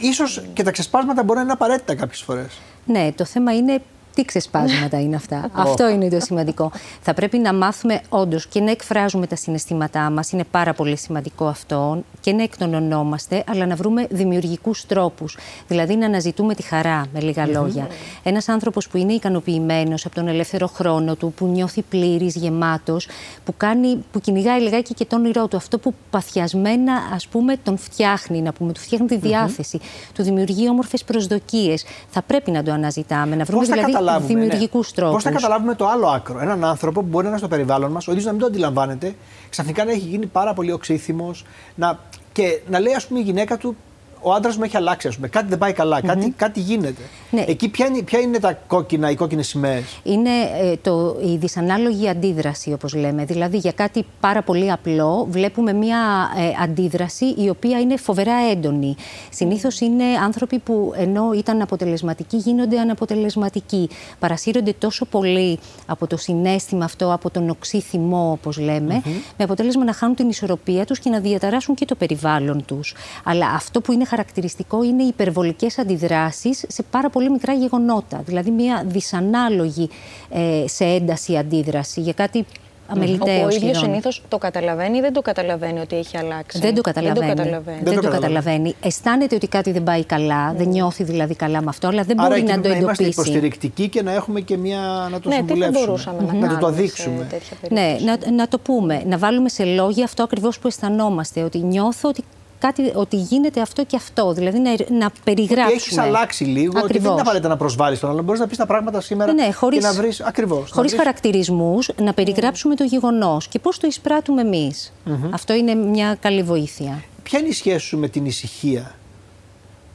[0.00, 2.58] ίσως και τα ξεσπάσματα μπορεί να είναι απαραίτητα κάποιες φορές.
[2.86, 3.82] Ναι, το θέμα είναι
[4.18, 5.50] τι ξεσπάσματα είναι αυτά.
[5.52, 6.70] Αυτό είναι το σημαντικό.
[7.00, 10.32] Θα πρέπει να μάθουμε όντως και να εκφράζουμε τα συναισθήματά μας.
[10.32, 12.02] Είναι πάρα πολύ σημαντικό αυτό.
[12.20, 15.36] Και να εκτονωνόμαστε, αλλά να βρούμε δημιουργικούς τρόπους.
[15.68, 17.86] Δηλαδή να αναζητούμε τη χαρά, με λίγα λόγια.
[18.22, 23.08] Ένας άνθρωπος που είναι ικανοποιημένος από τον ελεύθερο χρόνο του, που νιώθει πλήρης, γεμάτος,
[23.44, 25.56] που, κάνει, που κυνηγάει λιγάκι και τον όνειρό του.
[25.56, 29.80] Αυτό που παθιασμένα, ας πούμε, τον φτιάχνει, να πούμε, του φτιάχνει τη διάθεση,
[30.14, 31.84] του δημιουργεί όμορφες προσδοκίες.
[32.08, 34.84] Θα πρέπει να το αναζητάμε, να βρούμε Πώς θα δηλαδή καταλάβουμε, δημιουργικού ναι.
[34.94, 35.12] τρόπου.
[35.12, 38.08] Πώς θα καταλάβουμε το άλλο άκρο; Έναν άνθρωπο που μπορεί να είναι στο περιβάλλον μας,
[38.08, 39.14] ο ίδιος να μην το αντιλαμβάνεται,
[39.50, 41.98] ξαφνικά να έχει γίνει πάρα πολύ οξύθυμος να...
[42.32, 43.76] και να λέει, ας πούμε, η γυναίκα του,
[44.20, 45.28] ο άντρας μου έχει αλλάξει, ας πούμε.
[45.28, 47.02] Κάτι δεν πάει καλά, κάτι, κάτι γίνεται.
[47.30, 47.44] Ναι.
[47.48, 52.08] Εκεί ποια είναι, ποια είναι τα κόκκινα, οι κόκκινες σημαίες; Είναι ε, το, η δυσανάλογη
[52.08, 53.24] αντίδραση, όπως λέμε.
[53.24, 55.98] Δηλαδή, για κάτι πάρα πολύ απλό, βλέπουμε μία
[56.36, 58.96] ε, αντίδραση η οποία είναι φοβερά έντονη.
[59.30, 63.88] Συνήθως είναι άνθρωποι που ενώ ήταν αποτελεσματικοί, γίνονται αναποτελεσματικοί.
[64.18, 69.02] Παρασύρονται τόσο πολύ από το συνέστημα αυτό, από τον οξύ θυμό, όπως λέμε,
[69.36, 72.94] με αποτέλεσμα να χάνουν την ισορροπία τους και να διαταράσουν και το περιβάλλον τους.
[73.24, 78.22] Αλλά αυτό που είναι χαρακτηριστικό είναι οι υπερβολικές αντιδράσεις σε πάρα πολύ μικρά γεγονότα.
[78.24, 79.88] Δηλαδή μια δυσανάλογη
[80.30, 82.44] ε, σε ένταση αντίδραση για κάτι
[82.90, 83.82] Όπου αμεληταίο ο ίδιος σχεδόν.
[83.82, 87.26] συνήθως το καταλαβαίνει ή δεν το καταλαβαίνει ότι έχει αλλάξει; Δεν το καταλαβαίνει.
[87.26, 87.80] Δεν το καταλαβαίνει.
[87.82, 88.34] Δεν το το καταλαβαίνει.
[88.34, 88.74] καταλαβαίνει.
[88.82, 92.28] Αισθάνεται ότι κάτι δεν πάει καλά, δεν νιώθει δηλαδή καλά με αυτό, αλλά δεν Άρα
[92.28, 93.20] μπορεί εκεί να το πρέπει να είμαστε εντοπίσει.
[93.28, 95.08] υποστηρικτικοί και να έχουμε και μια.
[95.10, 95.86] να το Ναι, τι θα συμβουλεύσουμε.
[95.86, 97.26] μπορούσαμε να Να κάνουμε του το σε δείξουμε.
[97.30, 98.30] τέτοια Ναι, περίπτωση.
[98.30, 102.24] να, να το πούμε, να βάλουμε σε λόγια αυτό ακριβώς που αισθανόμαστε, ότι νιώθω ότι,
[102.58, 105.64] κάτι, ότι γίνεται αυτό και αυτό, δηλαδή να, να περιγράψουμε.
[105.64, 107.10] Ότι έχεις αλλάξει λίγο, ότι δεν Ακριβώς.
[107.12, 108.24] είναι απαραίτητα να προσβάλλεις τον άλλον.
[108.24, 110.12] Μπορείς να πεις τα πράγματα σήμερα Ναι, χωρίς, και να βρει.
[110.22, 110.70] Ακριβώς.
[110.70, 114.92] χωρίς χαρακτηρισμούς, να περιγράψουμε το γεγονός και πώς το εισπράττουμε εμείς.
[115.30, 117.02] Αυτό είναι μια καλή βοήθεια.
[117.22, 118.94] Ποια είναι η σχέση σου με την ησυχία,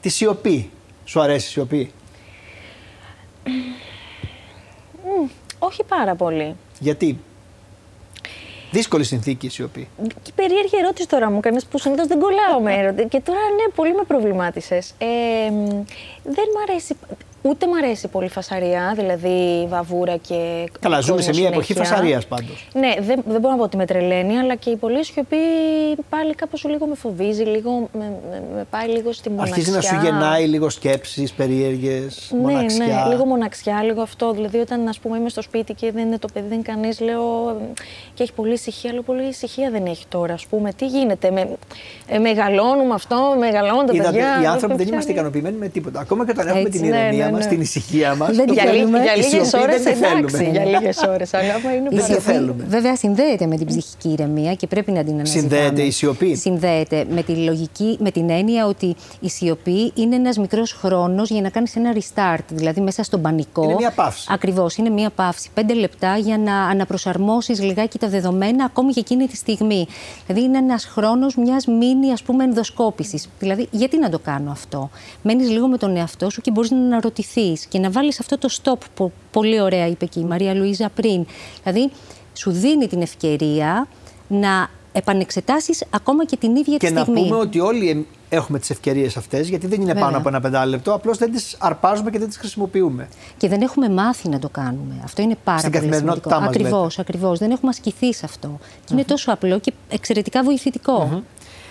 [0.02, 0.69] τη σιωπή.
[1.06, 1.91] Σου αρέσει η σιωπή;
[5.60, 6.56] Όχι πάρα πολύ.
[6.80, 7.19] Γιατί;
[8.73, 9.88] Δύσκολη συνθήκη η σιωπή.
[10.21, 13.07] Και περίεργη ερώτηση τώρα μου κάνει που συνήθως δεν κολλάω με ερωτή.
[13.07, 14.93] Και τώρα ναι, πολύ με προβλημάτισες.
[14.97, 15.05] Ε,
[15.51, 15.67] μ,
[16.23, 16.95] δεν μ' αρέσει.
[17.45, 20.69] Ούτε μ' αρέσει πολύ φασαρία, δηλαδή βαβούρα και.
[20.79, 21.91] Καλά, ζούμε σε κόσμο μια εποχή συνέχεια.
[21.93, 22.67] φασαρίας πάντως.
[22.73, 25.36] Ναι, δεν, δεν μπορώ να πω ότι με τρελαίνει, αλλά και η πολλή σιωπή
[26.10, 29.56] πάλι κάπως λίγο με φοβίζει, λίγο με, με, με πάει λίγο στη μοναξιά.
[29.56, 32.86] Αρχίζει να σου γεννάει λίγο σκέψεις, περίεργες, Ναι, μοναξιά.
[32.86, 34.32] ναι, λίγο μοναξιά, λίγο αυτό.
[34.34, 36.99] Δηλαδή, όταν ας πούμε, είμαι στο σπίτι και δεν είναι το παιδί, δεν είναι κανείς,
[36.99, 37.82] λέω ε,
[38.13, 40.34] και έχει πολύ ησυχία, αλλά πολύ ησυχία δεν έχει τώρα.
[40.34, 41.47] Ας πούμε, τι γίνεται, με,
[42.08, 44.39] ε, μεγαλώνουμε αυτό, μεγαλώνουν τα Είδατε, παιδιά.
[44.43, 45.99] οι άνθρωποι δεν παιδιά, είμαστε ικανοποιημένοι με τίποτα.
[45.99, 47.49] Ακόμα και όταν έχουμε Έτσι, την ναι, ηρεμία ναι, μας, ναι.
[47.51, 48.35] την ησυχία μας.
[48.35, 48.97] Δεν Για, θέλουμε.
[48.97, 50.35] λί- για Η λίγες σιωπή ώρες δεν τη εντάξει.
[50.35, 50.51] θέλουμε.
[50.51, 51.33] Για λίγες ώρες.
[51.33, 52.65] Αλλά άμα είναι Η πάρα δεν σιωπή, θέλουμε.
[52.67, 55.39] βέβαια, συνδέεται με την ψυχική ηρεμία και πρέπει να την αναζητάμε.
[55.47, 56.35] Συνδέεται η σιωπή.
[56.35, 61.41] Συνδέεται με τη λογική, με την έννοια ότι η σιωπή είναι ένας μικρός χρόνος για
[61.41, 62.43] να κάνεις ένα restart.
[62.49, 63.63] Δηλαδή, μέσα στον πανικό.
[63.63, 64.27] Είναι μια παύση.
[64.31, 65.49] Ακριβώς, είναι μια παύση.
[65.53, 69.87] Πέντε λεπτά για να αναπροσαρμόσεις λιγάκι τα δεδομένα ακόμη και εκείνη τη στιγμή.
[70.27, 73.29] Δηλαδή, είναι ένας χρόνος μιας μήνυ, ας πούμε, ενδοσκόπησης.
[73.39, 74.89] Δηλαδή, γιατί να το κάνω αυτό;
[75.21, 77.22] Μένεις λίγο με τον εαυτό σου και μπορείς να αναρωτηθείς
[77.69, 81.25] και να βάλεις αυτό το stop που πολύ ωραία είπε και η Μαρία Λουίζα πριν.
[81.63, 81.91] Δηλαδή,
[82.33, 83.88] σου δίνει την ευκαιρία
[84.27, 87.21] να επανεξετάσεις ακόμα και την ίδια Και τη να στιγμή.
[87.21, 90.19] πούμε ότι όλοι εμ- έχουμε τις ευκαιρίες αυτές, γιατί δεν είναι πάνω Βέβαια.
[90.19, 90.93] από ένα πεντάλεπτο.
[90.93, 93.07] Απλώς δεν τις αρπάζουμε και δεν τις χρησιμοποιούμε.
[93.38, 95.01] Και δεν έχουμε μάθει να το κάνουμε.
[95.03, 96.49] Αυτό είναι πάρα Στην πολύ καθημερινότητά σημαντικό.
[96.49, 97.01] μας, Ακριβώ, λέτε.
[97.01, 97.39] ακριβώς.
[97.39, 98.59] Δεν έχουμε ασκηθεί σε αυτό.
[98.86, 101.23] Και είναι τόσο απλό και εξαιρετικά βοηθητικό.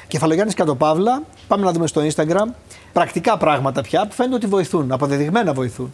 [0.08, 1.22] Κεφαλογιάννης Κατοπαύλα.
[1.48, 2.46] Πάμε να δούμε στο Instagram.
[2.92, 5.92] Πρακτικά πράγματα πια που φαίνεται ότι βοηθούν, αποδεδειγμένα βοηθούν.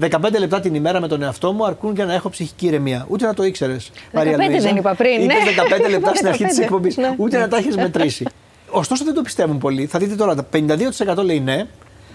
[0.00, 3.06] 15 λεπτά την ημέρα με τον εαυτό μου αρκούν για να έχω ψυχική ηρεμία.
[3.08, 3.90] Ούτε να το ήξερες.
[4.12, 5.20] 15 δεν είπα πριν.
[5.22, 5.76] Είπες ναι.
[5.86, 6.96] 15 λεπτά στην αρχή της 15, εκπομπής.
[6.96, 7.14] ναι.
[7.16, 8.26] Ούτε να τα έχεις μετρήσει.
[8.70, 9.86] Ωστόσο δεν το πιστεύουν πολύ.
[9.86, 11.66] Θα δείτε τώρα, τα 52% λέει ναι,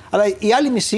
[0.10, 0.98] αλλά οι άλλοι μισοί,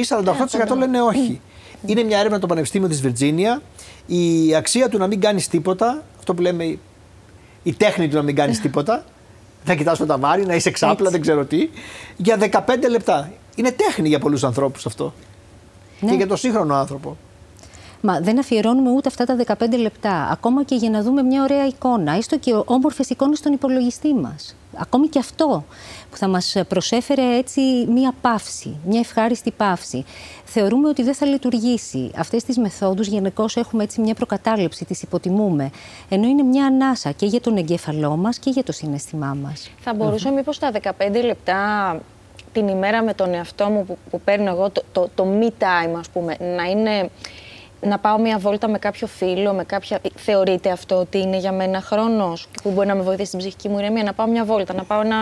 [0.71, 1.41] 48% λένε όχι.
[1.85, 3.61] Είναι μια έρευνα του Πανεπιστήμιου της Βιρτζίνια.
[4.05, 6.79] Η αξία του να μην κάνεις τίποτα, αυτό που λέμε η-
[7.63, 9.03] η τέχνη του να μην κάνεις τίποτα,
[9.65, 11.69] να κοιτά το ταμάρι, να είσαι ξάπλα, δεν ξέρω τι,
[12.17, 13.31] για 15 λεπτά.
[13.55, 15.13] Είναι τέχνη για πολλούς ανθρώπους αυτό.
[15.99, 16.09] Ναι.
[16.09, 17.17] Και για τον σύγχρονο άνθρωπο.
[18.05, 20.27] Μα δεν αφιερώνουμε ούτε αυτά τα 15 λεπτά.
[20.31, 24.55] Ακόμα και για να δούμε μια ωραία εικόνα, έστω και όμορφες εικόνες στον υπολογιστή μας.
[24.75, 25.65] Ακόμη και αυτό
[26.11, 30.05] που θα μας προσέφερε έτσι μια παύση, μια ευχάριστη παύση.
[30.45, 32.11] Θεωρούμε ότι δεν θα λειτουργήσει.
[32.17, 35.69] Αυτές τις μεθόδους γενικώς έχουμε έτσι μια προκατάληψη, τις υποτιμούμε.
[36.09, 39.71] Ενώ είναι μια ανάσα και για τον εγκέφαλό μας και για το συναισθημά μας.
[39.79, 41.99] Θα μπορούσα μήπως τα 15 λεπτά
[42.51, 45.97] την ημέρα με τον εαυτό μου που, που παίρνω εγώ, το, το, το me time
[45.99, 47.09] ας πούμε, να είναι
[47.85, 49.99] να πάω μια βόλτα με κάποιο φίλο, με κάποια...
[50.15, 53.79] Θεωρείτε αυτό ότι είναι για μένα χρόνος που μπορεί να με βοηθήσει στην ψυχική μου
[53.79, 55.17] ηρεμία, να πάω μια βόλτα, να πάω να...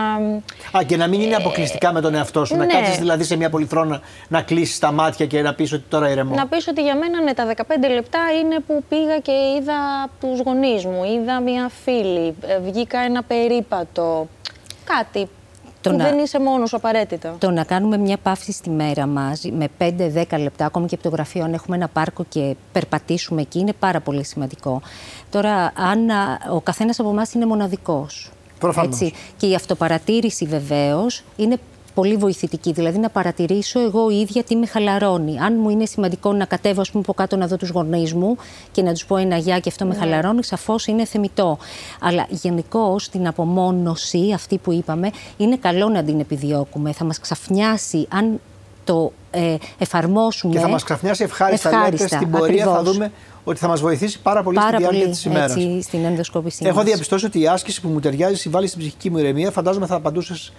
[0.78, 2.56] Α, και να μην είναι αποκλειστικά με τον εαυτό σου.
[2.56, 2.72] Να ναι.
[2.72, 6.34] κάτσει δηλαδή σε μια πολυθρόνα, να κλείσεις τα μάτια και να πεις ότι τώρα ηρεμώ.
[6.34, 7.62] Να πεις ότι για μένα ναι, τα 15
[7.94, 13.22] λεπτά είναι που πήγα και είδα τους γονείς μου, είδα μια φίλη, ε, βγήκα ένα
[13.22, 14.28] περίπατο,
[14.84, 15.28] κάτι
[15.82, 17.34] Το που να- δεν είσαι μόνος σου απαραίτητα.
[17.38, 21.08] Το να κάνουμε μια παύση στη μέρα μα με 5-10 λεπτά, ακόμη και από το
[21.08, 24.82] γραφείο, αν έχουμε ένα πάρκο και περπατήσουμε εκεί, είναι πάρα πολύ σημαντικό.
[25.30, 28.30] Τώρα, αν α, ο καθένας από εμάς είναι μοναδικός.
[28.58, 29.12] Προφανώς.
[29.36, 31.56] Και η αυτοπαρατήρηση βεβαίως είναι
[31.94, 32.72] πολύ βοηθητική.
[32.72, 35.38] Δηλαδή, να παρατηρήσω εγώ η ίδια τι με χαλαρώνει.
[35.38, 38.36] Αν μου είναι σημαντικό να κατέβω, ας πούμε, από κάτω να δω τους γονείς μου
[38.72, 41.58] και να τους πω ένα γεια και αυτό με χαλαρώνει, σαφώς είναι θεμητό.
[42.00, 46.92] Αλλά γενικώ την απομόνωση, αυτή που είπαμε, είναι καλό να την επιδιώκουμε.
[46.92, 48.40] Θα μας ξαφνιάσει αν
[48.84, 50.52] το ε, εφαρμόσουμε.
[50.54, 52.64] Και θα μας ξαφνιάσει ευχάριστα, λέτε στην πορεία.
[52.64, 52.92] Θα ακριβώς.
[52.92, 53.12] δούμε
[53.44, 55.50] ότι θα μας βοηθήσει πάρα πολύ Πάρα στη διάρκεια πολύ της ημέρας.
[55.56, 56.84] έτσι, στην ενδοσκόπησή Έχω μας.
[56.84, 59.50] διαπιστώσει ότι η άσκηση που μου ταιριάζει συμβάλλει στην ψυχική μου ηρεμία.
[59.50, 60.52] Φαντάζομαι θα απαντούσες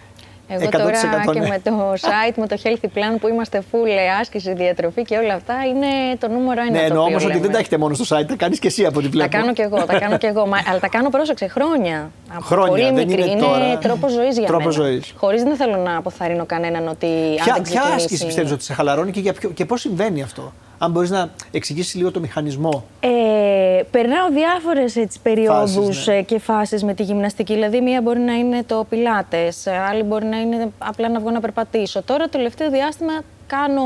[0.50, 0.92] 100% Εγώ τώρα
[1.34, 1.48] και ναι.
[1.48, 5.34] με το site, με το Healthy Plan που είμαστε full ε, άσκηση, διατροφή και όλα
[5.34, 5.88] αυτά είναι
[6.20, 6.72] το νούμερο ένα.
[6.72, 7.42] Ναι, το εννοώ οποίο όμως ότι λέμε.
[7.46, 9.30] δεν τα έχετε μόνο στο site, τα κάνεις και εσύ από ό,τι Τα βλέπω.
[9.38, 10.46] κάνω κι εγώ, τα κάνω κι εγώ.
[10.48, 12.12] Μα, αλλά τα κάνω πρόσεξε χρόνια.
[12.34, 13.30] Από Χρόνια, πολύ δεν μικρή.
[13.32, 13.78] είναι τώρα.
[13.78, 14.90] τρόπο ζωής για Τρόπος μένα.
[14.90, 15.14] ζωής.
[15.18, 17.06] Χωρίς δεν θέλω να αποθαρρύνω κανέναν ότι.
[17.06, 19.82] αν Ποια, δεν ποια ξεκινήσει- άσκηση πιστεύεις ότι σε χαλαρώνει και, για ποιο- και πώς
[19.82, 20.54] συμβαίνει αυτό;
[20.84, 22.84] Αν μπορείς να εξηγήσεις λίγο το μηχανισμό.
[23.00, 26.22] Ε, περνάω διάφορες περιόδου Φάσεις, ναι.
[26.22, 27.54] και φάσεις με τη γυμναστική.
[27.54, 31.40] Δηλαδή, μία μπορεί να είναι το πιλάτες, άλλη μπορεί να είναι απλά να βγω να
[31.40, 32.04] περπατήσω.
[32.04, 33.14] Τώρα, το τελευταίο διάστημα,
[33.48, 33.84] κάνω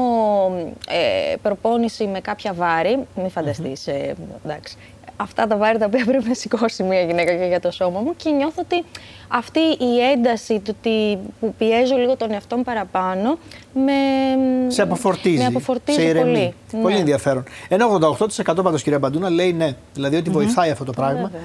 [0.88, 3.08] ε, προπόνηση με κάποια βάρη.
[3.16, 3.88] Μην φανταστείς.
[3.88, 4.78] ε, εντάξει.
[5.20, 8.14] Αυτά τα βάρη τα οποία πρέπει να σηκώσει μια γυναίκα και για το σώμα μου
[8.16, 8.84] και νιώθω ότι
[9.28, 13.38] αυτή η ένταση του ότι που πιέζω λίγο τον εαυτό μου παραπάνω
[13.74, 13.92] με,
[14.68, 15.38] Σε αποφορτίζει.
[15.38, 16.54] με αποφορτίζει σε ηρεμεί.
[16.72, 16.82] πολύ.
[16.84, 17.00] Πολύ Ναι.
[17.00, 17.44] ενδιαφέρον.
[17.68, 19.76] Ένα 88% πάντως, κυρία Μπαντούνα, λέει ναι.
[19.94, 21.22] Δηλαδή ότι βοηθάει αυτό το πράγμα.
[21.22, 21.42] Βέβαια.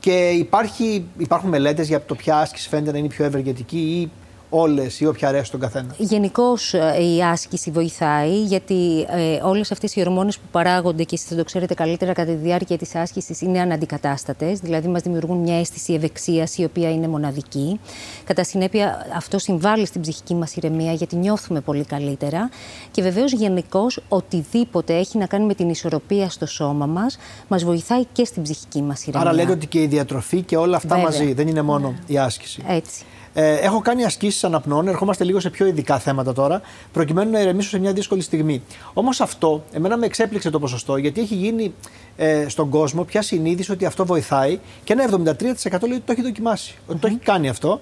[0.00, 4.10] Και υπάρχει, υπάρχουν μελέτες για το ποια άσκηση φαίνεται να είναι η πιο ευεργετική ή
[4.48, 5.94] όλες ή όποια αρέσει τον καθένα.
[5.98, 6.72] Γενικώς
[7.16, 11.44] η άσκηση βοηθάει, γιατί ε, όλες αυτές οι ορμόνες που παράγονται και εσείς θα το
[11.44, 16.58] ξέρετε καλύτερα κατά τη διάρκεια της άσκησης είναι αναντικατάστατες, δηλαδή μας δημιουργούν μια αίσθηση ευεξίας
[16.58, 17.80] η οποία είναι μοναδική.
[18.24, 22.50] Κατά συνέπεια, αυτό συμβάλλει στην ψυχική μας ηρεμία, γιατί νιώθουμε πολύ καλύτερα.
[22.90, 28.04] Και βεβαίως, γενικώς, οτιδήποτε έχει να κάνει με την ισορροπία στο σώμα μας, μας βοηθάει
[28.12, 29.28] και στην ψυχική μας ηρεμία.
[29.28, 31.04] Άρα λέτε ότι και η διατροφή και όλα αυτά Βέβαια.
[31.04, 31.32] μαζί.
[31.32, 32.62] Δεν είναι μόνο η άσκηση.
[32.68, 33.04] Έτσι.
[33.38, 36.60] Ε, έχω κάνει ασκήσεις αναπνών, ερχόμαστε λίγο σε πιο ειδικά θέματα τώρα,
[36.92, 38.62] προκειμένου να ηρεμήσω σε μια δύσκολη στιγμή.
[38.92, 41.74] Όμως αυτό, εμένα με εξέπληξε το ποσοστό, γιατί έχει γίνει
[42.16, 46.22] ε, στον κόσμο πια συνείδηση ότι αυτό βοηθάει και ένα 73% λέει ότι το έχει
[46.22, 47.80] δοκιμάσει, ότι το έχει κάνει αυτό,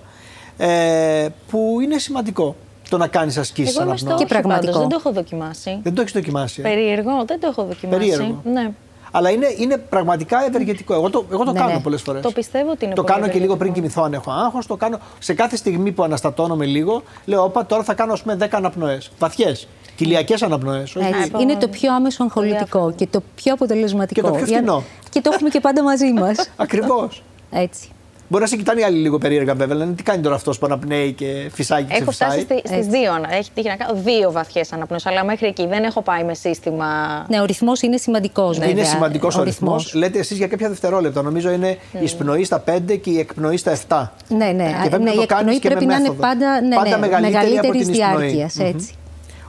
[0.56, 2.56] ε, που είναι σημαντικό
[2.88, 4.26] το να κάνεις ασκήσεις Εγώ είμαι στο αναπνών.
[4.26, 4.72] Και όχι πραγματικό.
[4.72, 5.80] πάντως, δεν το έχω δοκιμάσει.
[5.82, 6.60] Δεν το έχεις δοκιμάσει.
[6.60, 7.98] ε; Περίεργο, δεν το έχω δοκιμάσει.
[7.98, 8.40] Περίεργο.
[8.44, 8.70] Ναι.
[9.16, 10.94] Αλλά είναι, είναι πραγματικά ευεργετικό.
[10.94, 11.80] Εγώ το, εγώ το Ναι, κάνω ναι.
[11.80, 12.22] πολλές φορές.
[12.22, 14.00] Το πιστεύω ότι είναι Το πολύ κάνω και λίγο πριν ευεργετικό.
[14.00, 14.66] κοιμηθώ αν έχω άγχος.
[14.66, 17.02] Το κάνω σε κάθε στιγμή που αναστατώνομαι λίγο.
[17.24, 19.10] Λέω, Όπα, τώρα θα κάνω ας πούμε 10 αναπνοές.
[19.18, 19.68] Βαθιές.
[19.96, 20.94] Κοιλιακές αναπνοές.
[20.96, 21.20] Έτσι.
[21.22, 22.92] Λοιπόν, Είναι το πιο άμεσο αγχολητικό διάφορο.
[22.94, 24.20] και το πιο αποτελεσματικό.
[24.20, 24.82] Και το πιο Για- φθηνό.
[25.10, 26.50] Και το έχουμε και πάντα μαζί μας.
[26.56, 27.22] Ακριβώς.
[27.50, 27.88] Έτσι.
[28.34, 29.76] Μπορεί να σε κοιτάνε οι άλλοι λίγο περίεργα βέβαια.
[29.76, 32.58] Λένε τι κάνει τώρα αυτός που αναπνέει και φυσάει και Έχω φτάσει ξεφυσάει.
[32.58, 32.88] στις Έτσι.
[32.90, 33.12] δύο.
[33.12, 36.34] ανα- Έχει τύχει να κάνω δύο βαθιές αναπνοές, αλλά μέχρι εκεί δεν έχω πάει με
[36.34, 36.86] σύστημα.
[37.28, 38.56] Ναι, ο ρυθμός είναι σημαντικός.
[38.56, 39.94] Είναι σημαντικός ο ρυθμός.
[39.94, 41.22] Λέτε εσείς για κάποια δευτερόλεπτα.
[41.22, 42.00] Νομίζω είναι Ναι.
[42.00, 44.12] η εισπνοή στα 5 και η εκπνοή στα 7.
[44.28, 44.78] Ναι, ναι.
[44.82, 46.28] Και πρέπει ναι, να το η εκπνοή κάνεις και πρέπει με να είναι μέθοδο.
[46.28, 48.16] πάντα, ναι, Πάντα ναι, μεγαλύτερη από την μεγαλύτερης εισπνοή.
[48.30, 48.66] διάρκειας, Μμμ.
[48.66, 48.94] έτσι.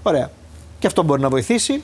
[0.03, 0.29] Ωραία.
[0.79, 1.83] Και αυτό μπορεί να βοηθήσει.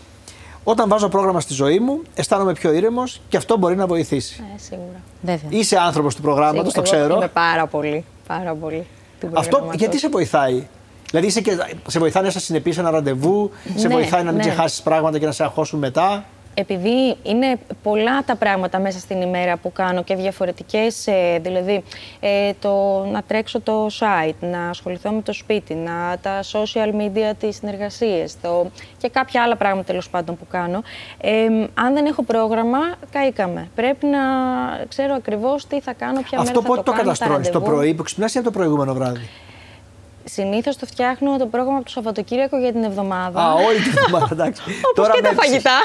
[0.63, 4.43] Όταν βάζω πρόγραμμα στη ζωή μου, αισθάνομαι πιο ήρεμος και αυτό μπορεί να βοηθήσει.
[4.55, 5.01] Ε, σίγουρα.
[5.21, 5.59] Βέβαια.
[5.59, 6.89] Είσαι άνθρωπος του προγράμματος, Σίγουρα.
[6.89, 7.15] το Εγώ ξέρω.
[7.19, 8.05] Είμαι πάρα πολύ.
[8.27, 8.87] Πάρα πολύ.
[9.19, 9.79] του Αυτό προγράμματος.
[9.81, 10.67] γιατί σε βοηθάει;
[11.09, 14.41] Δηλαδή είσαι και, σε βοηθάει να σε συνεπεί ένα ραντεβού, σε Ναι, βοηθάει να μην
[14.41, 14.47] ναι.
[14.47, 19.57] ξεχάσεις πράγματα και να σε αγχώσουν μετά; Επειδή είναι πολλά τα πράγματα μέσα στην ημέρα
[19.57, 21.83] που κάνω και διαφορετικές, ε, δηλαδή
[22.19, 27.31] ε, το να τρέξω το site, να ασχοληθώ με το σπίτι, να, τα social media,
[27.39, 30.81] τις συνεργασίες το, και κάποια άλλα πράγματα τέλος πάντων που κάνω.
[31.17, 32.79] Ε, αν δεν έχω πρόγραμμα,
[33.11, 33.69] καήκαμε.
[33.75, 34.19] Πρέπει να
[34.87, 37.59] ξέρω ακριβώς τι θα κάνω, ποια Αυτό μέρα θα πότε το κάνω, τα καταστρώσει, το
[37.59, 37.75] ραντεβού.
[37.75, 39.29] πρωί που ξυπνάς ή από το προηγούμενο βράδυ;
[40.33, 43.41] Συνήθως το φτιάχνω το πρόγραμμα από το Σαββατοκύριακο για την εβδομάδα.
[43.41, 44.61] Α, όλη τη βδομάδα, εντάξει.
[44.97, 45.49] Όπως και με τα έπεισες.
[45.51, 45.77] φαγητά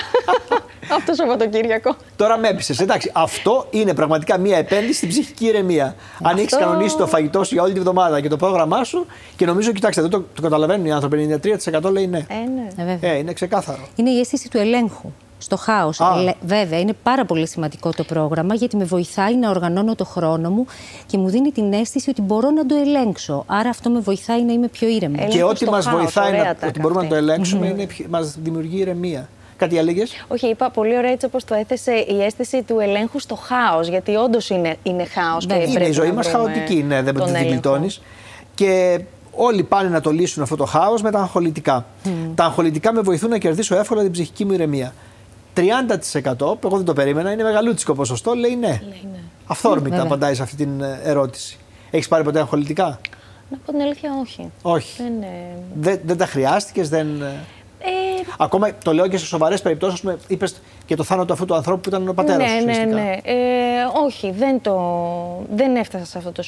[0.96, 1.96] από το Σαββατοκύριακο.
[2.16, 2.80] Τώρα με έπεισες.
[2.80, 5.94] Εντάξει, αυτό είναι πραγματικά μια επένδυση στην ψυχική ηρεμία.
[6.22, 9.06] Αν έχεις Αυτό- κανονίσει το φαγητό σου για όλη τη βδομάδα και το πρόγραμμά σου,
[9.36, 11.40] και νομίζω, κοιτάξτε, εδώ το, το καταλαβαίνουν οι άνθρωποι.
[11.72, 12.18] 93% λέει ναι.
[12.18, 12.82] Ε, ναι.
[12.82, 13.10] Ε, βέβαια.
[13.10, 13.88] Ε, είναι ξεκάθαρο.
[13.96, 15.12] Είναι η αίσθηση του ελέγχου.
[15.38, 16.00] Στο χάος.
[16.00, 16.34] Α.
[16.40, 20.66] Βέβαια, είναι πάρα πολύ σημαντικό το πρόγραμμα γιατί με βοηθάει να οργανώνω το χρόνο μου
[21.06, 23.44] και μου δίνει την αίσθηση ότι μπορώ να το ελέγξω.
[23.46, 25.14] Άρα αυτό με βοηθάει να είμαι πιο ήρεμη.
[25.18, 27.26] Έλεγχο και ό,τι στο μας χάος, βοηθάει ωραία να, τα ότι μπορούμε να το αυτή.
[27.26, 29.28] ελέγξουμε, είναι, μας δημιουργεί ηρεμία.
[29.56, 30.02] Κάτι έλεγε.
[30.28, 33.88] Όχι, είπα πολύ ωραία έτσι όπως το έθεσε η αίσθηση του ελέγχου στο χάος.
[33.88, 35.58] Γιατί όντως είναι, είναι χάος και Ναι.
[35.60, 37.50] πρέπει Είναι η ζωή να μας βρούμε χαοτική, ναι, δεν τον την έλεγχο.
[37.50, 38.00] γλιτώνεις.
[38.54, 39.00] Και
[39.32, 41.84] όλοι πάνε να το λύσουν αυτό το χάος με τα αγχολητικά.
[42.34, 44.92] Τα αγχολητικά με βοηθούν να κερδίσω εύκολα την ψυχική μου ηρεμία.
[45.56, 48.66] 30% που εγώ δεν το περίμενα, είναι μεγαλούτσικο ποσοστό, λέει ναι.
[48.66, 49.18] Λέει ναι.
[49.46, 50.02] Αυθόρμητα Βέβαια.
[50.02, 51.58] απαντάει σε αυτή την ε, ερώτηση.
[51.90, 53.00] Έχεις πάρει ποτέ αγχολητικά,
[53.50, 54.50] Να πω την αλήθεια, όχι.
[54.62, 55.02] Όχι.
[55.02, 55.26] Δεν, ε,
[55.74, 57.22] Δεν, δεν τα χρειάστηκες, δεν.
[57.22, 57.26] ε,
[57.78, 57.88] ε,
[58.38, 61.88] Ακόμα το λέω και σε σοβαρές περιπτώσεις, είπες και το θάνατο αυτού του ανθρώπου που
[61.88, 62.64] ήταν ο πατέρας ναι, σου.
[62.64, 62.94] ναι, ουσιαστικά.
[63.00, 63.10] ναι.
[63.22, 63.34] Ε,
[64.04, 64.76] όχι, δεν, το,
[65.54, 66.42] δεν έφτασα σε αυτό το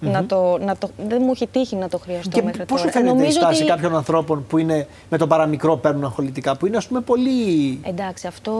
[0.00, 2.80] σημειο Να το, να το, δεν μου έχει τύχει να το χρειαστώ Και μέχρι πώς
[2.80, 2.98] σου τώρα.
[2.98, 6.66] φαίνεται η Νομίζω στάση ότι- κάποιων ανθρώπων που είναι με το παραμικρό παίρνουν αγχολητικά, που
[6.66, 7.80] είναι ας πούμε πολύ.
[7.82, 8.52] Εντάξει, αυτό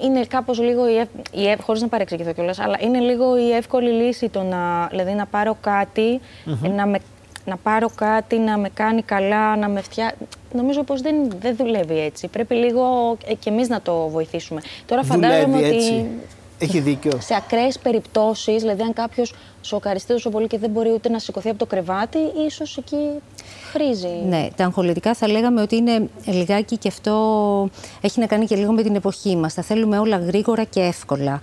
[0.00, 1.08] είναι κάπως λίγο, η, ευ...
[1.32, 1.60] η ευ...
[1.64, 5.56] χωρίς να παρεξηγηθώ κιόλας, αλλά είναι λίγο η εύκολη λύση το να, δηλαδή να πάρω
[5.60, 6.20] κάτι,
[6.76, 6.98] να, με...
[7.44, 10.16] να πάρω κάτι, να με κάνει καλά, να με φτιάξει.
[10.52, 12.28] Νομίζω πως δεν, δεν δουλεύει έτσι.
[12.28, 14.60] Πρέπει λίγο ε, κι εμείς να το βοηθήσουμε.
[14.86, 16.06] Τώρα φαντάζομαι δουλεύει ότι έτσι.
[16.58, 17.12] Έχει δίκιο.
[17.20, 21.48] σε ακραίες περιπτώσεις, δηλαδή αν κάποιος σοκαριστεί τόσο πολύ και δεν μπορεί ούτε να σηκωθεί
[21.48, 22.96] από το κρεβάτι, ίσως εκεί
[23.72, 24.22] χρήζει.
[24.28, 27.68] Ναι, τα αγχολητικά θα λέγαμε ότι είναι λιγάκι και αυτό
[28.00, 29.54] έχει να κάνει και λίγο με την εποχή μας.
[29.54, 31.40] Θα θέλουμε όλα γρήγορα και εύκολα.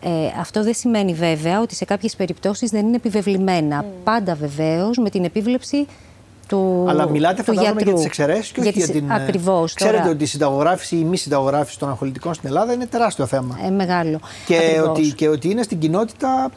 [0.00, 3.84] Ε, αυτό δεν σημαίνει βέβαια ότι σε κάποιες περιπτώσεις δεν είναι επιβεβλημένα.
[4.04, 5.86] Πάντα βεβαίως με την επίβλεψη
[6.46, 7.84] του, Αλλά μιλάτε του φαντάζομαι γιατρού.
[7.86, 9.10] για τις εξαιρέσεις και όχι για, τις- την.
[9.10, 9.74] ε, Ακριβώς.
[9.74, 13.26] Ξέρετε Τώρα, ότι η συνταγογράφηση ή η μη συνταγογράφηση των αγχολητικών στην Ελλάδα είναι τεράστιο
[13.26, 13.58] θέμα.
[13.66, 14.20] ε, μεγάλο.
[14.46, 14.88] και, Ακριβώς.
[14.88, 16.50] ότι, και ότι είναι στην κοινότητα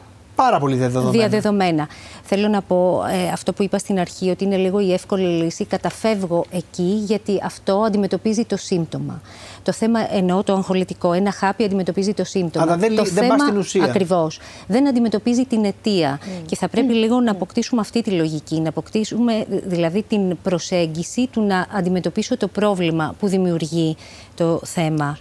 [0.44, 1.10] πάρα πολύ δεδομένο.
[1.10, 1.88] Διαδεδομένα.
[2.22, 5.64] Θέλω να πω ε, αυτό που είπα στην αρχή, ότι είναι λίγο η εύκολη λύση.
[5.64, 9.20] Καταφεύγω εκεί, γιατί αυτό αντιμετωπίζει το σύμπτωμα.
[9.62, 11.12] Το θέμα εννοώ το αγχολητικό.
[11.12, 12.64] Ένα χάπι αντιμετωπίζει το σύμπτωμα.
[12.64, 13.84] Αλλά δεν το λύ- δεν πας στην ουσία.
[13.84, 14.38] Ακριβώς.
[14.66, 16.20] Δεν αντιμετωπίζει την αιτία.
[16.46, 18.60] Και θα πρέπει λίγο να αποκτήσουμε αυτή τη λογική.
[18.60, 23.96] Να αποκτήσουμε δηλαδή την προσέγγιση του να αντιμετωπίσω το πρόβλημα που δημιουργεί
[24.34, 25.18] το θέμα.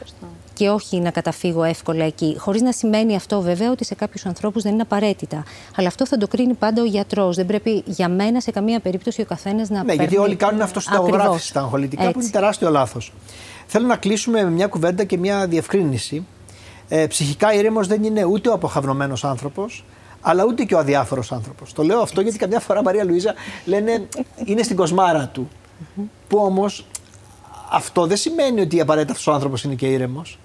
[0.57, 2.35] Και όχι να καταφύγω εύκολα εκεί.
[2.39, 5.43] Χωρίς να σημαίνει αυτό βέβαια ότι σε κάποιους ανθρώπους δεν είναι απαραίτητα.
[5.75, 7.35] Αλλά αυτό θα το κρίνει πάντα ο γιατρός.
[7.35, 10.61] Δεν πρέπει για μένα σε καμία περίπτωση ο καθένας να Ναι, γιατί παίρνει- όλοι κάνουν
[10.61, 11.47] αυτό συνταγογράφηση Ακριβώς.
[11.47, 12.31] στα αγχολητικά που είναι Έτσι.
[12.31, 13.13] τεράστιο λάθος.
[13.67, 16.25] Θέλω να κλείσουμε με μια κουβέντα και μια διευκρίνηση.
[16.87, 19.83] Ε, ψυχικά ήρεμο δεν είναι ούτε ο αποχαυρωμένο άνθρωπος,
[20.21, 21.73] αλλά ούτε και ο αδιάφορος άνθρωπος.
[21.73, 23.33] Το λέω αυτό γιατί καμιά φορά Μαρία Λουίζα
[23.65, 24.07] λένε
[24.45, 25.49] είναι στην κοσμάρα του.
[26.27, 26.85] Που όμως
[27.71, 30.39] αυτό δεν σημαίνει ότι απαραίτητα αυτό ο άνθρωπος είναι και ήρεμος.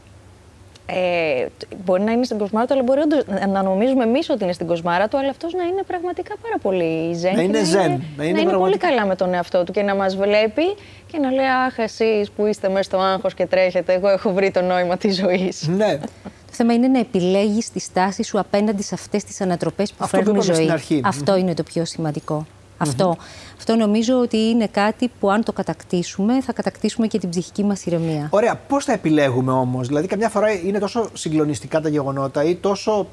[0.94, 4.30] Ε, τ- μπορεί να είναι στην κοσμάρα του, αλλά μπορεί όντως να- να νομίζουμε εμείς
[4.30, 7.30] ότι είναι στην κοσμάρα του, αλλά αυτός να είναι πραγματικά πάρα πολύ ζεν.
[7.32, 8.88] Να και είναι ζεν, να είναι πολύ πραγματικά.
[8.88, 10.62] καλά με τον εαυτό του και να μας βλέπει
[11.06, 14.50] και να λέει Αχ, εσείς που είστε μέσα στο άγχος και τρέχετε, εγώ έχω βρει
[14.50, 15.68] το νόημα της ζωής.
[15.76, 15.98] Ναι.
[16.22, 20.18] Το θέμα είναι να επιλέγεις τη στάση σου απέναντι σε αυτές τις ανατροπές που Αυτό
[20.18, 20.64] που φέρνουν η είπαμε ζωή.
[20.64, 21.00] στην αρχή.
[21.04, 22.46] Αυτό είναι το πιο σημαντικό.
[22.82, 23.16] Αυτό.
[23.56, 27.84] Αυτό νομίζω ότι είναι κάτι που αν το κατακτήσουμε, θα κατακτήσουμε και την ψυχική μας
[27.84, 28.28] ηρεμία.
[28.30, 33.06] Ωραία, πώς θα επιλέγουμε όμως, Δηλαδή, καμιά φορά είναι τόσο συγκλονιστικά τα γεγονότα ή τόσο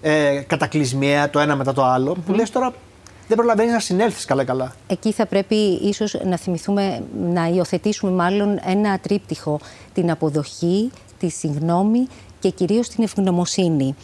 [0.00, 2.72] ε, κατακλυσμιαία το ένα μετά το άλλο, που λες τώρα
[3.28, 4.74] δεν προλαβαίνεις να συνέλθεις καλά-καλά.
[4.86, 9.60] Εκεί θα πρέπει ίσως να θυμηθούμε, να υιοθετήσουμε μάλλον ένα τρίπτυχο.
[9.94, 12.06] Την αποδοχή, τη συγνώμη
[12.38, 13.94] και κυρίως την ευγνωμοσύνη.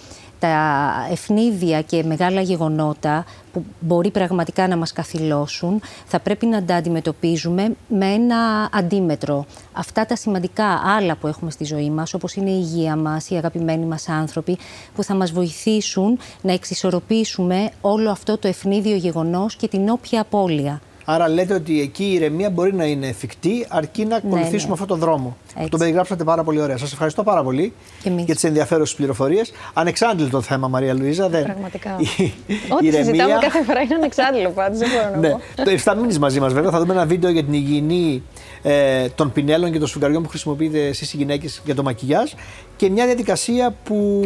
[0.43, 6.75] Τα ευνίδια και μεγάλα γεγονότα που μπορεί πραγματικά να μας καθυλώσουν θα πρέπει να τα
[6.75, 9.47] αντιμετωπίζουμε με ένα αντίμετρο.
[9.73, 13.37] Αυτά τα σημαντικά άλλα που έχουμε στη ζωή μας, όπως είναι η υγεία μας, οι
[13.37, 14.59] αγαπημένοι μας άνθρωποι,
[14.95, 20.81] που θα μας βοηθήσουν να εξισορροπήσουμε όλο αυτό το ευνίδιο γεγονός και την όποια απώλεια.
[21.05, 24.73] Άρα λέτε ότι εκεί η ηρεμία μπορεί να είναι εφικτή, αρκεί να ακολουθήσουμε ναι, ναι.
[24.73, 25.37] αυτόν τον δρόμο.
[25.57, 25.69] Έτσι.
[25.69, 26.77] Τον περιγράψατε πάρα πολύ ωραία.
[26.77, 29.53] Σας ευχαριστώ πάρα πολύ για τις ενδιαφέρουσες πληροφορίες.
[29.73, 31.29] Ανεξάντλητο το θέμα, Μαρία Λουίζα.
[31.29, 31.45] Δεν...
[31.45, 31.97] Πραγματικά.
[31.99, 32.33] Η...
[32.69, 33.05] Ό,τι ηρεμία...
[33.05, 34.79] συζητάμε κάθε φορά είναι ανεξάντλητο πάντως.
[34.79, 35.29] Δεν μπορώ να ναι.
[35.29, 35.65] πω.
[35.65, 36.71] Το θα μείνει μαζί μας, βέβαια.
[36.71, 38.23] Θα δούμε ένα βίντεο για την υγιεινή
[38.63, 42.31] ε, των πινέλων και των σφουγγαριών που χρησιμοποιείτε εσείς οι γυναίκες για το μακιγιάζ.
[42.77, 44.23] Και μια διαδικασία που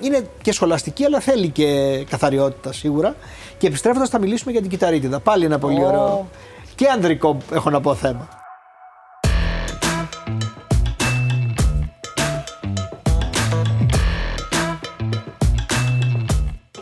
[0.00, 1.66] είναι και σχολαστική, αλλά θέλει και
[2.10, 3.16] καθαριότητα σίγουρα.
[3.58, 5.20] Και επιστρέφοντας, θα μιλήσουμε για την κυταρίτιδα.
[5.20, 6.28] Πάλι ένα πολύ ωραίο
[6.74, 8.28] και ανδρικό, έχω να πω θέμα.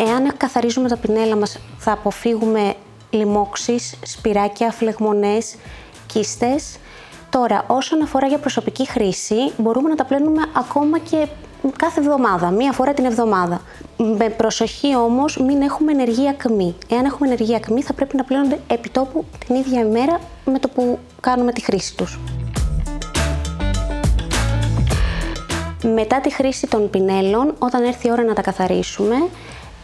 [0.00, 2.74] Εάν καθαρίζουμε τα πινέλα μας, θα αποφύγουμε
[3.10, 5.54] λοιμώξεις, σπυράκια, φλεγμονές,
[6.12, 6.76] κίστες.
[7.30, 11.26] Τώρα, όσον αφορά για προσωπική χρήση, μπορούμε να τα πλένουμε ακόμα και
[11.76, 13.60] κάθε εβδομάδα, μία φορά την εβδομάδα.
[13.96, 16.74] Με προσοχή όμως, μην έχουμε ενεργή ακμή.
[16.88, 20.98] Εάν έχουμε ενεργή ακμή, θα πρέπει να πλένονται επιτόπου την ίδια ημέρα με το που
[21.20, 22.18] κάνουμε τη χρήση τους.
[25.94, 29.16] Μετά τη χρήση των πινέλων, όταν έρθει η ώρα να τα καθαρίσουμε,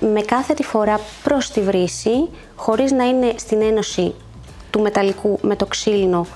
[0.00, 4.14] με κάθε τη φορά προς τη βρύση, χωρίς να είναι στην ένωση
[4.74, 6.26] του μεταλλικού με το ξύλινο,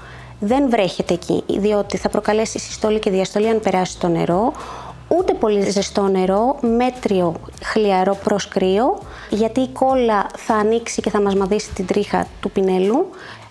[0.41, 4.53] δεν βρέχεται εκεί, διότι θα προκαλέσει συστόλη και διαστολή αν περάσει το νερό,
[5.09, 8.99] ούτε πολύ ζεστό νερό, μέτριο χλιαρό προς κρύο,
[9.31, 13.11] γιατί η κόλλα θα ανοίξει και θα μας μαδίσει την τρίχα του πινέλου.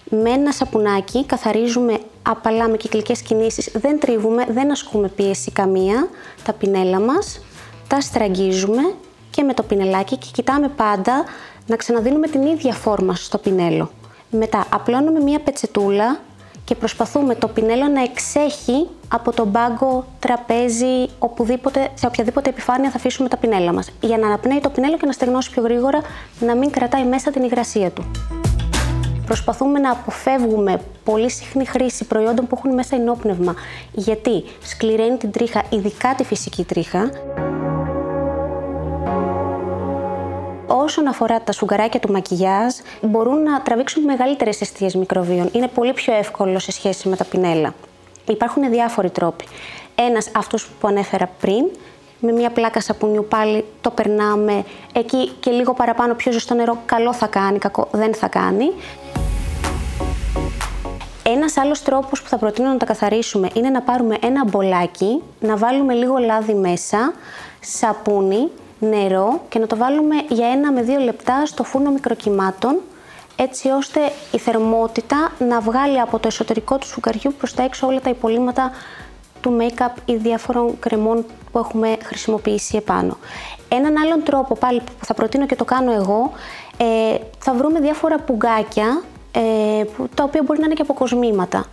[0.10, 6.08] Με ένα σαπουνάκι καθαρίζουμε απαλά με κυκλικές κινήσεις, δεν τρίβουμε, δεν ασκούμε πίεση καμία
[6.44, 7.42] τα πινέλα μας,
[7.88, 8.94] τα στραγγίζουμε
[9.30, 11.24] και με το πινελάκι και κοιτάμε πάντα
[11.66, 13.90] να ξαναδίνουμε την ίδια φόρμα στο πινέλο.
[14.30, 16.20] Μετά απλώνουμε μία πετσετούλα
[16.64, 22.98] και προσπαθούμε το πινέλο να εξέχει από τον πάγκο, τραπέζι, οπουδήποτε, σε οποιαδήποτε επιφάνεια θα
[22.98, 23.90] αφήσουμε τα πινέλα μας.
[24.02, 26.02] Για να αναπνέει το πινέλο και να στεγνώσει πιο γρήγορα,
[26.40, 28.12] να μην κρατάει μέσα την υγρασία του.
[29.26, 33.56] Προσπαθούμε να αποφεύγουμε πολύ συχνή χρήση προϊόντων που έχουν μέσα ενόπνευμα,
[33.92, 37.10] γιατί σκληραίνει την τρίχα, ειδικά τη φυσική τρίχα.
[40.68, 45.50] Όσον αφορά τα σουγκαράκια του μακιγιάζ, μπορούν να τραβήξουν μεγαλύτερες αιστείες μικροβίων.
[45.52, 47.74] Είναι πολύ πιο εύκολο σε σχέση με τα πινέλα.
[48.28, 49.46] Υπάρχουν διάφοροι τρόποι.
[49.96, 51.66] Ένας, αυτός που ανέφερα πριν,
[52.20, 56.78] με μια πλάκα σαπουνιού πάλι το περνάμε εκεί και λίγο παραπάνω πιο ζεστό νερό.
[56.86, 58.72] Καλό θα κάνει, κακό δεν θα κάνει.
[61.24, 65.58] Ένας άλλος τρόπος που θα προτείνω να τα καθαρίσουμε είναι να πάρουμε ένα μπολάκι, να
[65.58, 67.14] βάλουμε λίγο λάδι μέσα,
[67.60, 72.82] σαπούνι, νερό και να το βάλουμε για ένα με δύο λεπτά στο φούρνο μικροκυμάτων
[73.36, 74.00] έτσι ώστε
[74.32, 78.72] η θερμότητα να βγάλει από το εσωτερικό του σουκαριού προς τα έξω όλα τα υπολείμματα
[79.42, 83.18] του make-up ή διάφορων κρεμών που έχουμε χρησιμοποιήσει επάνω.
[83.70, 86.32] Έναν άλλον τρόπο πάλι που θα προτείνω και το κάνω εγώ,
[86.78, 89.84] ε, θα βρούμε διάφορα πουγγάκια ε,
[90.16, 91.66] τα οποία μπορεί να είναι και αποκοσμήματα.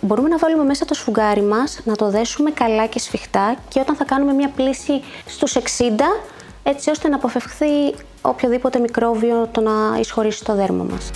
[0.00, 3.96] Μπορούμε να βάλουμε μέσα το σφουγγάρι μας, να το δέσουμε καλά και σφιχτά και όταν
[3.96, 5.60] θα κάνουμε μια πλήση στους 60,
[6.62, 11.10] έτσι ώστε να αποφευχθεί οποιοδήποτε μικρόβιο το να εισχωρήσει το δέρμα μας.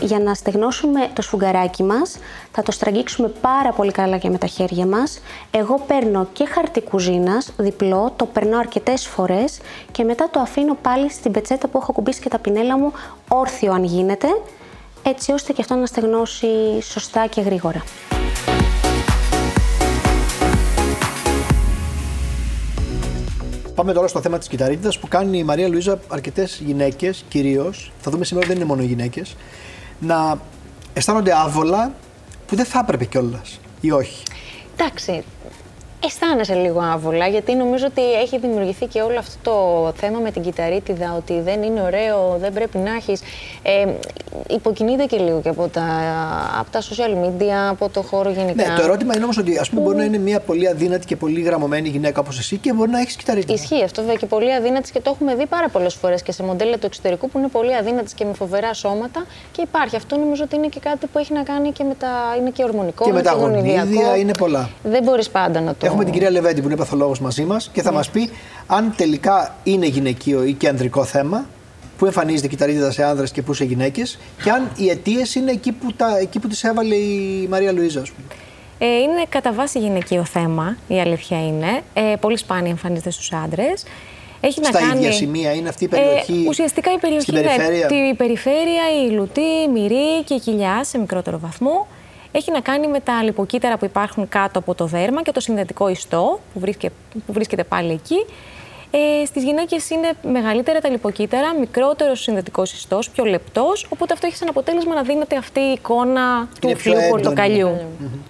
[0.00, 2.16] Για να στεγνώσουμε το σφουγγαράκι μας,
[2.52, 5.20] θα το στραγγίξουμε πάρα πολύ καλά και με τα χέρια μας.
[5.50, 9.58] Εγώ παίρνω και χαρτί κουζίνας, διπλό, το περνώ αρκετές φορές
[9.92, 12.92] και μετά το αφήνω πάλι στην πετσέτα που έχω κουμπίσει και τα πινέλα μου,
[13.28, 14.28] όρθιο αν γίνεται,
[15.02, 16.46] έτσι ώστε και αυτό να στεγνώσει
[16.82, 17.82] σωστά και γρήγορα.
[23.74, 27.92] Πάμε τώρα στο θέμα της κυταρίτιδας που κάνει η Μαρία Λουίζα αρκετές γυναίκες, κυρίως.
[28.00, 29.36] Θα δούμε σήμερα δεν είναι μόνο γυναίκες.
[30.00, 30.40] Να
[30.92, 31.92] αισθάνονται άβολα
[32.46, 34.22] που δεν θα έπρεπε κιόλας ή όχι;
[34.76, 35.24] Εντάξει,
[36.04, 40.42] αισθάνεσαι λίγο άβολα, γιατί νομίζω ότι έχει δημιουργηθεί και όλο αυτό το θέμα με την
[40.42, 43.20] κυταρίτιδα, ότι δεν είναι ωραίο, δεν πρέπει να έχεις.
[43.62, 43.86] Ε,
[44.48, 45.86] υποκινείται και λίγο και από τα,
[46.58, 48.68] από τα social media, από το χώρο γενικά.
[48.68, 51.16] Ναι, το ερώτημα είναι όμως ότι ας πούμε, μπορεί να είναι μια πολύ αδύνατη και
[51.16, 53.52] πολύ γραμμωμένη γυναίκα όπως εσύ και μπορεί να έχεις κυταρίτιδα.
[53.52, 56.42] Ισχύει αυτό βέβαια και πολύ αδύνατη και το έχουμε δει πάρα πολλές φορές και σε
[56.42, 59.96] μοντέλα του εξωτερικού που είναι πολύ αδύνατες και με φοβερά σώματα και υπάρχει.
[59.96, 62.08] Αυτό νομίζω ότι είναι και κάτι που έχει να κάνει και με τα.
[62.38, 63.86] είναι και ορμονικό, και με τα γονίδια,
[64.18, 64.70] είναι πολλά.
[64.82, 67.82] Δεν μπορείς πάντα να το Έχουμε την κυρία Λεβέντη που είναι παθολόγος μαζί μας και
[67.82, 67.96] θα ναι.
[67.96, 68.30] μας πει
[68.66, 71.46] αν τελικά είναι γυναικείο ή και ανδρικό θέμα,
[71.98, 75.50] πού εμφανίζεται η κυταρίτιδα σε άνδρες και πού σε γυναίκες, και αν οι αιτίες είναι
[75.50, 78.26] εκεί που, τα, εκεί που τις έβαλε η Μαρία Λουίζα, ας πούμε.
[78.78, 81.82] Ε, είναι κατά βάση γυναικείο θέμα, η αλήθεια είναι.
[81.94, 83.84] Ε, πολύ σπάνια εμφανίζεται στους άντρες.
[84.40, 84.98] Έχει Στα να κάνει...
[84.98, 86.42] ίδια σημεία είναι αυτή η περιοχή.
[86.44, 90.98] Ε, ουσιαστικά η περιοχή είναι η περιφέρεια, η λουτή, η μυρή και η κοιλιά σε
[90.98, 91.86] μικρότερο βαθμό
[92.32, 95.88] έχει να κάνει με τα λιποκύτταρα που υπάρχουν κάτω από το δέρμα και το συνδετικό
[95.88, 96.94] ιστό που βρίσκεται,
[97.26, 98.24] που βρίσκεται πάλι εκεί.
[98.90, 103.86] Ε, Στις γυναίκες είναι μεγαλύτερα τα λιποκύτταρα, μικρότερος συνδετικός ιστός, πιο λεπτός.
[103.88, 107.70] Οπότε αυτό έχει σαν αποτέλεσμα να δίνεται αυτή η εικόνα του φλοιού πορτοκαλιού.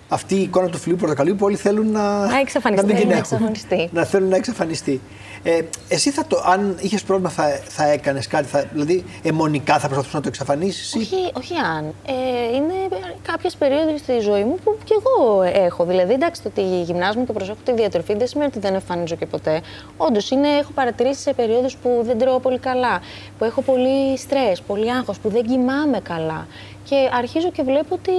[0.08, 2.92] Αυτή η εικόνα του φλοιού πορτοκαλιού που όλοι θέλουν να, να εξαφανιστεί.
[2.92, 3.88] Να, μην να, εξαφανιστεί.
[3.92, 5.00] να θέλουν να εξαφανιστεί.
[5.42, 9.86] Ε, εσύ θα το, αν είχες πρόβλημα, θα, θα έκανες κάτι, θα, δηλαδή αιμονικά θα
[9.86, 10.94] προσπαθούσες να το εξαφανίσεις.
[10.94, 11.94] Όχι, όχι αν.
[12.06, 12.74] Ε, είναι
[13.22, 15.84] κάποιες περίοδοι στη ζωή μου που κι εγώ έχω.
[15.84, 19.26] Δηλαδή, εντάξει, το ότι γυμνάζομαι και προσέχω τη διατροφή δεν σημαίνει ότι δεν εμφανίζω και
[19.26, 19.60] ποτέ.
[19.96, 23.00] Όντως, έχω παρατηρήσει σε περίοδους που δεν τρώω πολύ καλά,
[23.38, 26.46] που έχω πολύ στρες, πολύ άγχος, που δεν κοιμάμαι καλά.
[26.88, 28.12] Και αρχίζω και βλέπω ότι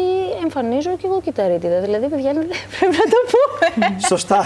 [0.44, 1.80] εμφανίζω και εγώ κυταρίτιδα.
[1.82, 2.32] Δηλαδή, παιδιά,
[2.80, 4.00] πρέπει να το πούμε.
[4.08, 4.46] Σωστά.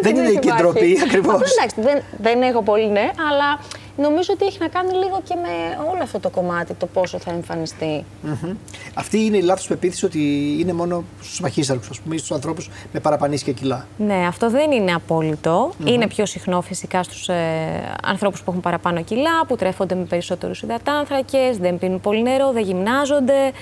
[0.00, 1.34] δεν είναι, η ντροπή, ακριβώς.
[1.34, 3.58] Εντάξει, δεν, δεν έχω πολύ, ναι, αλλά
[3.96, 7.30] νομίζω ότι έχει να κάνει λίγο και με όλο αυτό το κομμάτι, το πόσο θα
[7.30, 8.04] εμφανιστεί.
[8.26, 8.56] Mm-hmm.
[8.94, 10.20] Αυτή είναι η λάθος πεποίθηση ότι
[10.60, 13.86] είναι μόνο στους μαχίσταρχου, ας πούμε, στους ανθρώπους με παραπανήσια κιλά.
[13.96, 15.68] Ναι, αυτό δεν είναι απόλυτο.
[15.70, 15.88] Mm-hmm.
[15.88, 20.62] Είναι πιο συχνό φυσικά στους ε, ανθρώπους που έχουν παραπάνω κιλά, που τρέφονται με περισσότερους
[20.62, 23.52] υδατάνθρακες, δεν πίνουν πολύ νερό, δεν γυμνάζονται.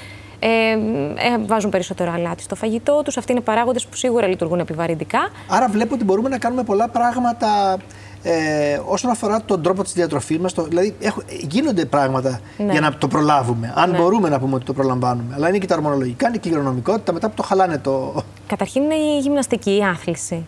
[0.45, 3.17] Ε, ε, βάζουν περισσότερο αλάτι στο φαγητό τους.
[3.17, 5.31] Αυτοί είναι παράγοντες που σίγουρα λειτουργούν επιβαρυντικά.
[5.49, 7.77] Άρα βλέπω ότι μπορούμε να κάνουμε πολλά πράγματα
[8.23, 12.73] ε, όσον αφορά τον τρόπο της διατροφής μας, δηλαδή έχω, γίνονται πράγματα ναι.
[12.73, 13.73] για να το προλάβουμε.
[13.77, 13.99] Αν ναι.
[13.99, 15.35] μπορούμε να πούμε ότι το προλαμβάνουμε.
[15.35, 18.23] Αλλά είναι και τα ορμονολογικά, είναι και η κληρονομικότητα μετά που το χαλάνε το.
[18.47, 20.45] Καταρχήν είναι η γυμναστική, η άθληση.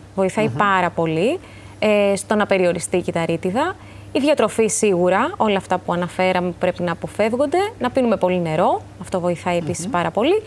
[0.57, 1.39] πάρα πολύ
[1.79, 3.75] ε, στο να περιοριστεί η κυταρίτιδα.
[4.11, 7.57] Η διατροφή σίγουρα, όλα αυτά που αναφέραμε πρέπει να αποφεύγονται.
[7.79, 9.61] Να πίνουμε πολύ νερό, αυτό βοηθάει
[9.91, 10.41] πάρα πολύ.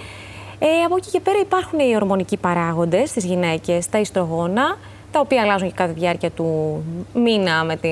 [0.58, 4.76] Ε, από εκεί και πέρα υπάρχουν οι ορμονικοί παράγοντες στις γυναίκες, τα ιστρογόνα,
[5.12, 6.82] τα οποία αλλάζουν και κατά τη διάρκεια του
[7.14, 7.88] μήνα με, τη,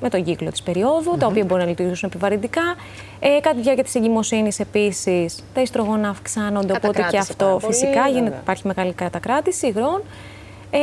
[0.00, 2.62] με τον κύκλο της περιοδου τα οποία μπορεί να λειτουργήσουν επιβαρυντικά.
[3.20, 8.38] Ε, κατά τη διάρκεια της εγκυμοσύνης επίσης τα ιστρογόνα αυξάνονται, οπότε και αυτό φυσικά γίνεται,
[8.42, 10.02] υπάρχει μεγάλη κατακράτηση υγρών.
[10.70, 10.78] Ε,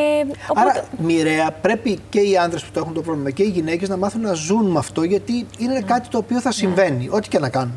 [0.47, 0.69] οπότε...
[0.69, 3.97] Άρα, μοιραία, πρέπει και οι άντρες που το έχουν το πρόβλημα και οι γυναίκες να
[3.97, 5.81] μάθουν να ζουν με αυτό, γιατί είναι ναι.
[5.81, 7.73] κάτι το οποίο θα συμβαίνει, ό,τι και να κάνουν.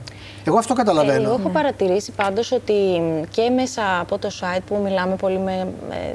[0.47, 1.23] Εγώ αυτό καταλαβαίνω.
[1.23, 5.69] Εγώ έχω παρατηρήσει πάντως ότι και μέσα από το site που μιλάμε πολύ με,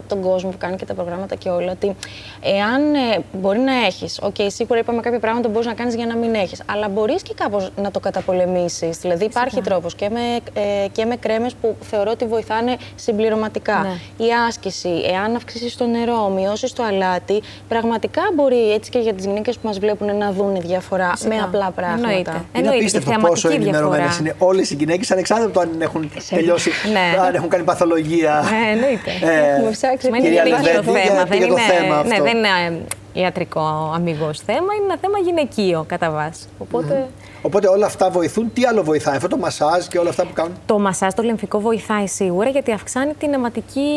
[0.07, 1.95] τον κόσμο που κάνει και τα προγράμματα και όλα, ότι
[2.41, 5.95] εάν ε, μπορεί να έχεις, OK, okay, σίγουρα είπαμε κάποια πράγματα που μπορείς να κάνεις
[5.95, 8.97] για να μην έχεις, αλλά μπορείς και κάπως να το καταπολεμήσεις.
[8.97, 10.19] Δηλαδή, υπάρχει τρόπος και με,
[10.53, 13.79] ε, και με κρέμες που θεωρώ ότι βοηθάνε συμπληρωματικά.
[14.17, 14.25] Ναι.
[14.25, 19.25] Η άσκηση, εάν αυξήσεις το νερό, μειώσεις το αλάτι, πραγματικά μπορεί έτσι και για τις
[19.25, 22.09] γυναίκες που μας βλέπουν να δουν διαφορά με απλά πράγματα.
[22.09, 22.41] Εννοείται.
[22.53, 27.21] Είναι απίστευτο πόσο ενημερωμένες είναι όλες οι γυναίκες, ανεξάρτητα από το αν έχουν τελειώσει, ναι.
[27.21, 28.43] αν έχουν κάνει παθολογία.
[28.49, 29.11] Ναι, εννοείται.
[29.21, 30.09] Ε, Έχουμε ψάξει.
[30.09, 30.41] Δεν είναι
[30.75, 31.23] το θέμα.
[31.23, 32.81] Δεν είναι, θέμα ναι, δεν είναι
[33.13, 36.41] ιατρικό αμυγός θέμα, είναι ένα θέμα γυναικείο κατά βάση.
[36.57, 37.07] Οπότε...
[37.41, 38.53] Οπότε όλα αυτά βοηθούν.
[38.53, 41.59] Τι άλλο βοηθάει, αυτό το μασάζ και όλα αυτά που κάνουν; Το μασάζ, το λεμφικό
[41.59, 43.89] βοηθάει σίγουρα γιατί αυξάνει την αιματική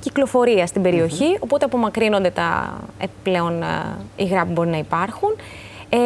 [0.00, 1.36] κυκλοφορία στην περιοχή.
[1.38, 3.66] Οπότε απομακρύνονται τα επιπλέον ε,
[4.16, 5.36] υγρά που μπορεί να υπάρχουν.
[5.90, 5.98] Ε,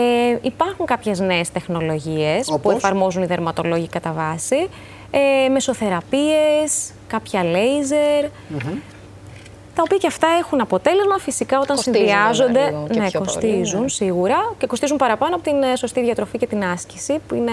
[0.42, 4.68] υπάρχουν κάποιες νέες τεχνολογίες που εφαρμόζουν οι δερματολόγοι κατά βάση.
[5.10, 8.24] Ε, μεσοθεραπείες, κάποια λέιζερ.
[9.74, 12.74] Τα οποία και αυτά έχουν αποτέλεσμα φυσικά όταν συνδυάζονται.
[12.94, 13.88] ναι, κοστίζουν ναι.
[13.88, 17.52] σίγουρα και κοστίζουν παραπάνω από την ε, σωστή διατροφή και την άσκηση, που είναι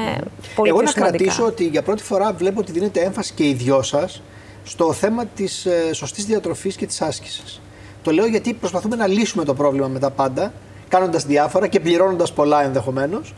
[0.56, 3.82] πολύ Εγώ να κρατήσω ότι για πρώτη φορά βλέπω ότι δίνεται έμφαση και οι δυο
[3.82, 4.22] σας
[4.64, 7.62] στο θέμα της ε, σωστής διατροφής και της άσκησης.
[8.04, 10.54] Το λέω γιατί προσπαθούμε να λύσουμε το πρόβλημα με τα πάντα
[10.90, 13.34] κάνοντας διάφορα και πληρώνοντας πολλά ενδεχομένως.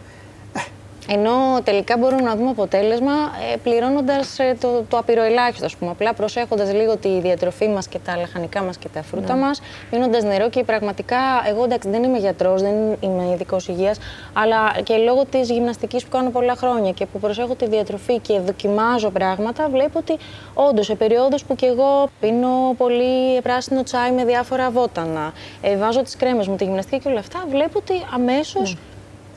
[1.08, 3.12] Ενώ τελικά μπορούμε να δούμε αποτέλεσμα
[3.54, 5.92] ε, πληρώνοντας ε, το, το απειροελάχιστο, ας πούμε.
[5.92, 9.42] Απλά προσέχοντας λίγο τη διατροφή μας και τα λαχανικά μας και τα φρούτα ναι.
[9.42, 11.18] μας, πίνοντα νερό και πραγματικά.
[11.50, 13.98] Εγώ εντάξει, δεν είμαι γιατρός, δεν είμαι ειδικός υγείας,
[14.34, 18.40] αλλά και λόγω της γυμναστικής που κάνω πολλά χρόνια και που προσέχω τη διατροφή και
[18.40, 20.18] δοκιμάζω πράγματα, βλέπω ότι
[20.54, 26.02] όντως σε περιόδους που και εγώ πίνω πολύ πράσινο τσάι με διάφορα βότανα, ε, βάζω
[26.02, 28.74] τις κρέμες μου, τη γυμναστική και όλα αυτά, βλέπω ότι αμέσως.
[28.74, 28.80] Ναι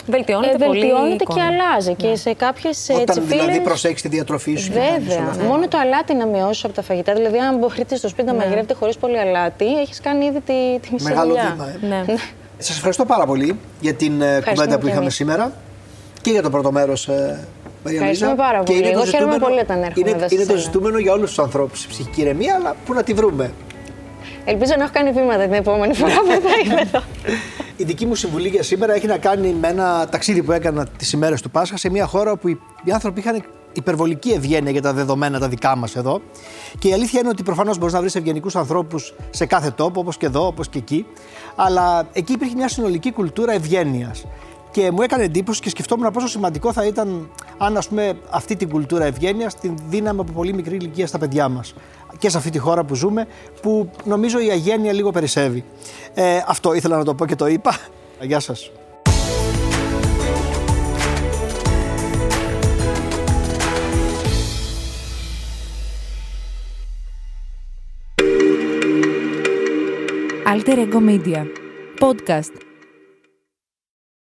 [0.06, 1.88] Βελτιώνεται, ε, βελτιώνεται και αλλάζει.
[1.88, 1.94] Ναι.
[1.94, 4.72] Και σε κάποιες Όταν δηλαδή προσέχεις τη διατροφή σου.
[4.72, 5.34] Βέβαια.
[5.36, 5.42] Ναι.
[5.42, 7.12] Μόνο το αλάτι να μειώσει από τα φαγητά.
[7.14, 8.38] Δηλαδή, αν μπορείτε στο σπίτι να ναι.
[8.38, 11.68] μαγειρεύετε χωρίς πολύ αλάτι, έχεις κάνει ήδη τη, τη μισή Μεγάλο βήμα.
[11.82, 11.86] Ε.
[11.86, 12.02] Ναι.
[12.06, 12.14] ναι.
[12.58, 15.52] Σας ευχαριστώ πάρα πολύ για την ε, κουβέντα που είχαμε σήμερα
[16.22, 17.08] και για το πρώτο μέρος.
[17.08, 17.46] Ε,
[17.84, 18.80] Ευχαριστούμε πάρα πολύ.
[18.80, 21.88] Και Εγώ χαίρομαι πολύ όταν έρχομαι Είναι, είναι το ζητούμενο για όλους τους ανθρώπους η
[21.88, 23.52] ψυχική ηρεμία, αλλά πού να τη βρούμε.
[24.44, 27.02] Ελπίζω να έχω κάνει βήματα την επόμενη φορά που θα είμαι εδώ.
[27.76, 31.12] Η δική μου συμβουλή για σήμερα έχει να κάνει με ένα ταξίδι που έκανα τις
[31.12, 32.48] ημέρες του Πάσχα σε μια χώρα όπου
[32.84, 36.20] οι άνθρωποι είχαν υπερβολική ευγένεια για τα δεδομένα τα δικά μας εδώ.
[36.78, 40.16] Και η αλήθεια είναι ότι προφανώς μπορείς να βρεις ευγενικούς ανθρώπους σε κάθε τόπο, όπως
[40.16, 41.06] και εδώ, όπως και εκεί.
[41.54, 44.24] Αλλά εκεί υπήρχε μια συνολική κουλτούρα ευγένειας.
[44.70, 48.68] Και μου έκανε εντύπωση και σκεφτόμουν πόσο σημαντικό θα ήταν αν ας πούμε, αυτή την
[48.68, 51.74] κουλτούρα ευγένειας την δίναμε από πολύ μικρή ηλικία στα παιδιά μας
[52.18, 53.26] και σε αυτή τη χώρα που ζούμε,
[53.62, 55.64] που νομίζω η αγένεια λίγο περισσεύει.
[56.14, 57.76] Ε, αυτό ήθελα να το πω και το είπα.
[58.20, 58.70] Γεια σας.
[70.54, 71.42] Alter Ego Media.
[71.98, 72.73] Podcast